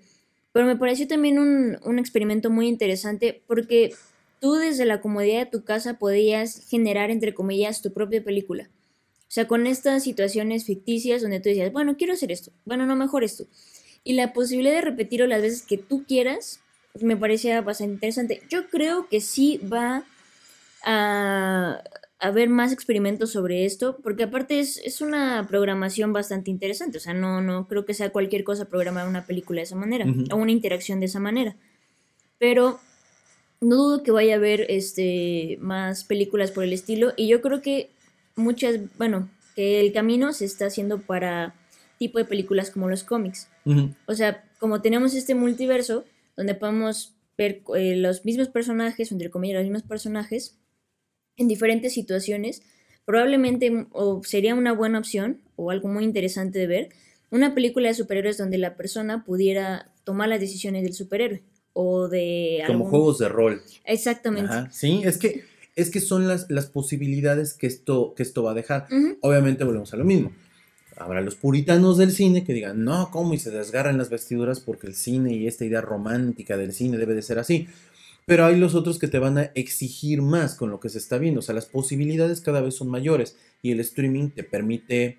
[0.59, 3.95] Pero me pareció también un, un experimento muy interesante porque
[4.41, 8.69] tú desde la comodidad de tu casa podías generar, entre comillas, tu propia película.
[9.21, 12.97] O sea, con estas situaciones ficticias donde tú decías, bueno, quiero hacer esto, bueno, no,
[12.97, 13.47] mejor esto.
[14.03, 16.59] Y la posibilidad de repetirlo las veces que tú quieras
[17.01, 18.43] me parecía bastante interesante.
[18.51, 20.07] Yo creo que sí va
[20.83, 21.85] a
[22.21, 27.15] haber más experimentos sobre esto, porque aparte es, es, una programación bastante interesante, o sea,
[27.15, 30.35] no, no creo que sea cualquier cosa programar una película de esa manera, uh -huh.
[30.35, 31.57] o una interacción de esa manera.
[32.39, 32.81] Pero
[33.61, 37.63] no dudo que vaya a haber este, más películas por el estilo, y yo creo
[37.63, 37.91] que
[38.35, 41.55] muchas, bueno, que el camino se está haciendo para
[41.99, 43.49] tipo de películas como los cómics.
[43.65, 43.95] Uh -huh.
[44.07, 46.05] O sea, como tenemos este multiverso,
[46.37, 50.57] donde podemos ver eh, los mismos personajes, entre comillas, los mismos personajes,
[51.39, 52.63] en diferentes situaciones,
[53.07, 56.89] probablemente o sería una buena opción o algo muy interesante de ver,
[57.31, 62.63] una película de superhéroes donde la persona pudiera tomar las decisiones del superhéroe o de...
[62.67, 62.91] Como algún...
[62.91, 63.63] juegos de rol.
[63.85, 64.51] Exactamente.
[64.51, 64.69] Ajá.
[64.71, 65.45] Sí, es que,
[65.77, 68.87] es que son las, las posibilidades que esto, que esto va a dejar.
[68.91, 69.19] Uh -huh.
[69.23, 70.33] Obviamente volvemos a lo mismo.
[70.97, 73.33] Habrá los puritanos del cine que digan, no, ¿cómo?
[73.33, 77.15] Y se desgarran las vestiduras porque el cine y esta idea romántica del cine debe
[77.15, 77.69] de ser así.
[78.29, 81.17] Pero hay los otros que te van a exigir más con lo que se está
[81.17, 81.41] viendo.
[81.41, 85.19] O sea, las posibilidades cada vez son mayores y el streaming te permite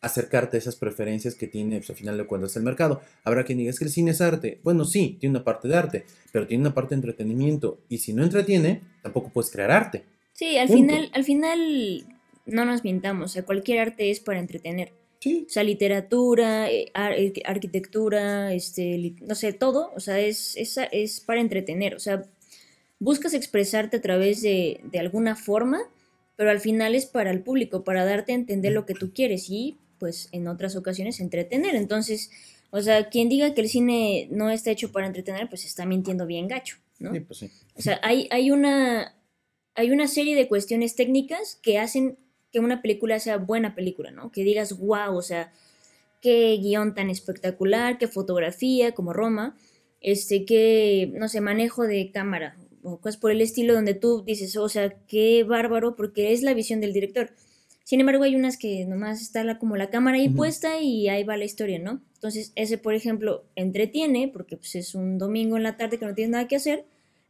[0.00, 3.00] acercarte a esas preferencias que tiene, pues, al final de cuentas, el mercado.
[3.24, 4.60] Habrá quien diga, es que el cine es arte.
[4.64, 7.78] Bueno, sí, tiene una parte de arte, pero tiene una parte de entretenimiento.
[7.88, 10.04] Y si no entretiene, tampoco puedes crear arte.
[10.32, 12.04] Sí, al final, al final,
[12.46, 13.30] no nos mintamos.
[13.30, 14.92] O sea, cualquier arte es para entretener.
[15.20, 15.46] Sí.
[15.48, 19.92] O sea, literatura, eh, ar arquitectura, este, no sé, todo.
[19.96, 21.94] O sea, es, es, es para entretener.
[21.96, 22.24] O sea,
[22.98, 25.80] buscas expresarte a través de, de, alguna forma,
[26.36, 29.50] pero al final es para el público, para darte a entender lo que tú quieres
[29.50, 31.74] y pues en otras ocasiones entretener.
[31.74, 32.30] Entonces,
[32.70, 36.26] o sea, quien diga que el cine no está hecho para entretener, pues está mintiendo
[36.26, 37.12] bien gacho, ¿no?
[37.12, 37.50] Sí, pues sí.
[37.76, 39.14] O sea, hay, hay, una,
[39.74, 42.18] hay una serie de cuestiones técnicas que hacen
[42.52, 44.30] que una película sea buena película, ¿no?
[44.32, 45.52] Que digas, wow, o sea,
[46.20, 49.56] qué guion tan espectacular, qué fotografía, como Roma,
[50.00, 54.56] este, qué, no sé, manejo de cámara, o cosas por el estilo donde tú dices,
[54.56, 57.30] o sea, qué bárbaro, porque es la visión del director.
[57.84, 60.36] Sin embargo, hay unas que nomás está la, como la cámara ahí uh -huh.
[60.36, 62.02] puesta y ahí va la historia, ¿no?
[62.14, 66.14] Entonces, ese, por ejemplo, entretiene, porque pues, es un domingo en la tarde que no
[66.14, 66.84] tienes nada que hacer,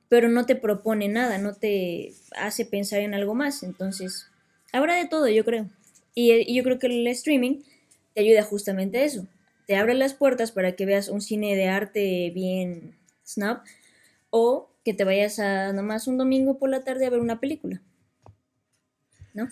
[0.09, 3.63] pero no te propone nada, no te hace pensar en algo más.
[3.63, 4.27] Entonces,
[4.73, 5.69] habrá de todo, yo creo.
[6.15, 7.63] Y, y yo creo que el streaming
[8.15, 9.29] te ayuda justamente a eso.
[9.67, 13.65] Te abre las puertas para que veas un cine de arte bien snap
[14.31, 17.83] o que te vayas a nomás un domingo por la tarde a ver una película.
[19.35, 19.47] ¿No?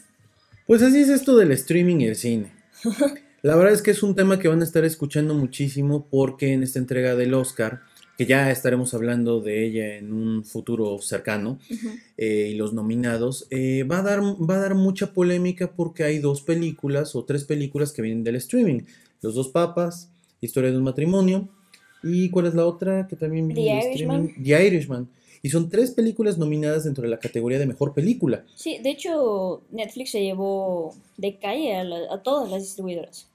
[0.66, 2.52] Pues así es esto del streaming y el cine.
[3.42, 6.62] La verdad es que es un tema que van a estar escuchando muchísimo porque en
[6.62, 7.82] esta entrega del Oscar,
[8.16, 12.00] que ya estaremos hablando de ella en un futuro cercano, uh -huh.
[12.16, 16.18] eh, y los nominados, eh, va, a dar, va a dar mucha polémica porque hay
[16.18, 18.84] dos películas o tres películas que vienen del streaming.
[19.20, 20.08] Los dos papas,
[20.40, 21.48] Historia de un matrimonio,
[22.02, 24.42] y ¿cuál es la otra que también viene del streaming?
[24.42, 25.08] The Irishman.
[25.42, 28.44] Y son tres películas nominadas dentro de la categoría de mejor película.
[28.54, 33.28] Sí, de hecho, Netflix se llevó de calle a, la, a todas las distribuidoras.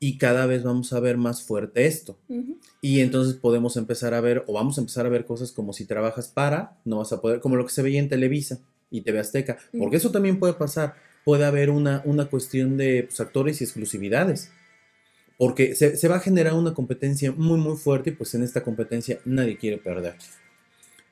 [0.00, 2.16] Y cada vez vamos a ver más fuerte esto.
[2.28, 2.56] Uh -huh.
[2.80, 5.86] Y entonces podemos empezar a ver, o vamos a empezar a ver cosas como si
[5.86, 9.18] trabajas para, no vas a poder, como lo que se veía en Televisa y TV
[9.18, 9.58] Azteca.
[9.72, 9.80] Uh -huh.
[9.80, 10.94] Porque eso también puede pasar.
[11.24, 14.50] Puede haber una, una cuestión de pues, actores y exclusividades.
[15.36, 18.62] Porque se, se va a generar una competencia muy, muy fuerte y pues en esta
[18.62, 20.14] competencia nadie quiere perder.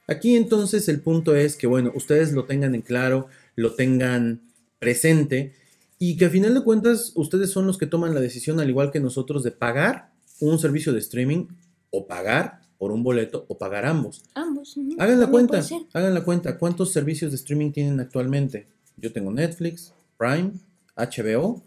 [0.06, 4.40] Aquí entonces el punto es que, bueno, ustedes lo tengan en claro, lo tengan
[4.78, 5.54] presente
[5.98, 8.92] y que a final de cuentas ustedes son los que toman la decisión, al igual
[8.92, 11.46] que nosotros, de pagar un servicio de streaming
[11.90, 14.22] o pagar por un boleto o pagar ambos.
[14.34, 14.76] Ambos.
[14.76, 14.96] Uh -huh.
[14.98, 16.58] Hagan la cuenta, hagan la cuenta.
[16.58, 18.66] ¿Cuántos servicios de streaming tienen actualmente?
[18.98, 20.52] Yo tengo Netflix, Prime,
[20.94, 21.62] HBO.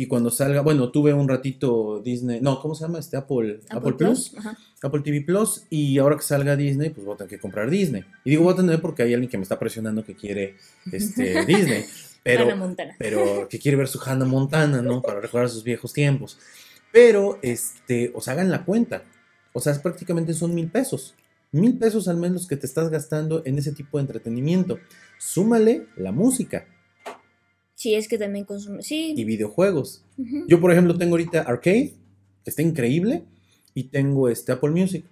[0.00, 3.00] Y cuando salga, bueno, tuve un ratito Disney, no, ¿cómo se llama?
[3.00, 4.30] Este Apple, Apple, Apple Plus.
[4.30, 4.46] Plus.
[4.80, 8.04] Apple TV Plus, y ahora que salga Disney, pues voy a tener que comprar Disney.
[8.22, 10.54] Y digo voy a tener porque hay alguien que me está presionando que quiere
[10.92, 11.84] este, Disney.
[12.22, 12.94] Pero, Hannah Montana.
[12.96, 15.02] pero que quiere ver su Hannah Montana, ¿no?
[15.02, 16.38] Para recordar sus viejos tiempos.
[16.92, 19.02] Pero, este, o sea, hagan la cuenta.
[19.52, 21.16] O sea, es prácticamente son mil pesos.
[21.50, 24.78] Mil pesos al menos que te estás gastando en ese tipo de entretenimiento.
[25.18, 26.68] Súmale la música
[27.78, 28.82] Sí, es que también consume.
[28.82, 29.14] Sí.
[29.16, 30.04] y videojuegos.
[30.48, 31.94] Yo, por ejemplo, tengo ahorita Arcade,
[32.42, 33.22] que está increíble,
[33.72, 35.04] y tengo este Apple Music.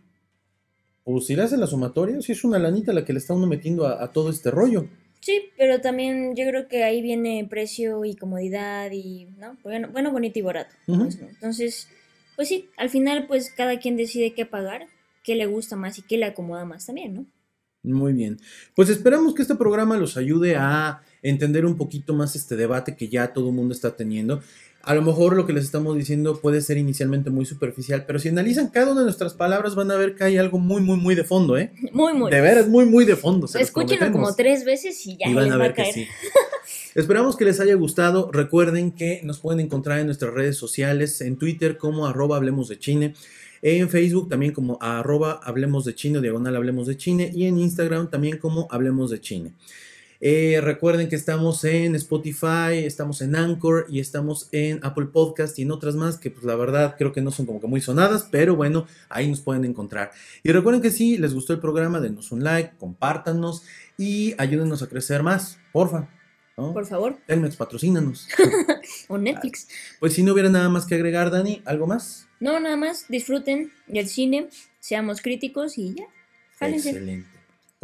[1.04, 3.46] Pues si le hace la sumatoria, sí es una lanita la que le está uno
[3.46, 4.88] metiendo a, a todo este rollo.
[5.20, 9.56] Sí, pero también yo creo que ahí viene precio y comodidad y, ¿no?
[9.62, 10.74] Bueno, bueno bonito y barato.
[10.86, 11.20] Pues.
[11.20, 11.86] Entonces,
[12.34, 14.88] pues sí, al final pues cada quien decide qué pagar,
[15.22, 17.26] qué le gusta más y qué le acomoda más también, ¿no?
[17.84, 18.40] Muy bien.
[18.74, 23.08] Pues esperamos que este programa los ayude a entender un poquito más este debate que
[23.08, 24.40] ya todo el mundo está teniendo.
[24.82, 28.28] A lo mejor lo que les estamos diciendo puede ser inicialmente muy superficial, pero si
[28.28, 31.16] analizan cada una de nuestras palabras van a ver que hay algo muy, muy, muy
[31.16, 31.72] de fondo, ¿eh?
[31.92, 32.30] Muy, muy.
[32.30, 33.48] De veras, muy, muy de fondo.
[33.48, 35.82] Se Escúchenlo como tres veces y ya y van les a va ver a que
[35.82, 35.94] caer.
[35.94, 36.06] sí.
[36.94, 38.30] Esperamos que les haya gustado.
[38.30, 42.78] Recuerden que nos pueden encontrar en nuestras redes sociales, en Twitter como arroba hablemos de
[42.78, 43.14] Chine,
[43.62, 46.96] en Facebook también como arroba hablemos de diagonal hablemos de
[47.34, 49.52] y en Instagram también como hablemos de Chine.
[50.20, 55.62] Eh, recuerden que estamos en Spotify, estamos en Anchor y estamos en Apple Podcast y
[55.62, 58.28] en otras más que pues la verdad creo que no son como que muy sonadas,
[58.30, 60.10] pero bueno, ahí nos pueden encontrar.
[60.42, 63.62] Y recuerden que si les gustó el programa, denos un like, compártanos
[63.98, 66.08] y ayúdenos a crecer más, porfa.
[66.56, 66.72] ¿no?
[66.72, 67.18] Por favor.
[67.26, 68.28] Telmex, patrocínanos.
[69.08, 69.68] O Netflix.
[70.00, 72.28] Pues si no hubiera nada más que agregar, Dani, ¿algo más?
[72.40, 73.06] No, nada más.
[73.08, 74.48] Disfruten del cine.
[74.80, 76.04] Seamos críticos y ya.
[76.58, 76.90] Jálense.
[76.90, 77.35] Excelente.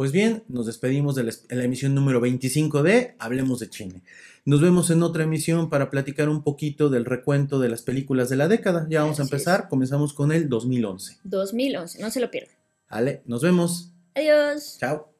[0.03, 4.01] Pues bien, nos despedimos de la, emisión número 25 de Hablemos de Chile.
[4.43, 8.35] Nos vemos en otra emisión para platicar un poquito del recuento de las películas de
[8.35, 8.85] la década.
[8.89, 9.31] Ya vamos a es.
[9.31, 11.19] empezar, comenzamos con el 2011.
[11.23, 12.01] 2011.
[12.01, 12.53] No se lo pierdan.
[12.89, 13.93] Vale, nos vemos.
[14.13, 14.75] Adiós.
[14.77, 15.12] Chao.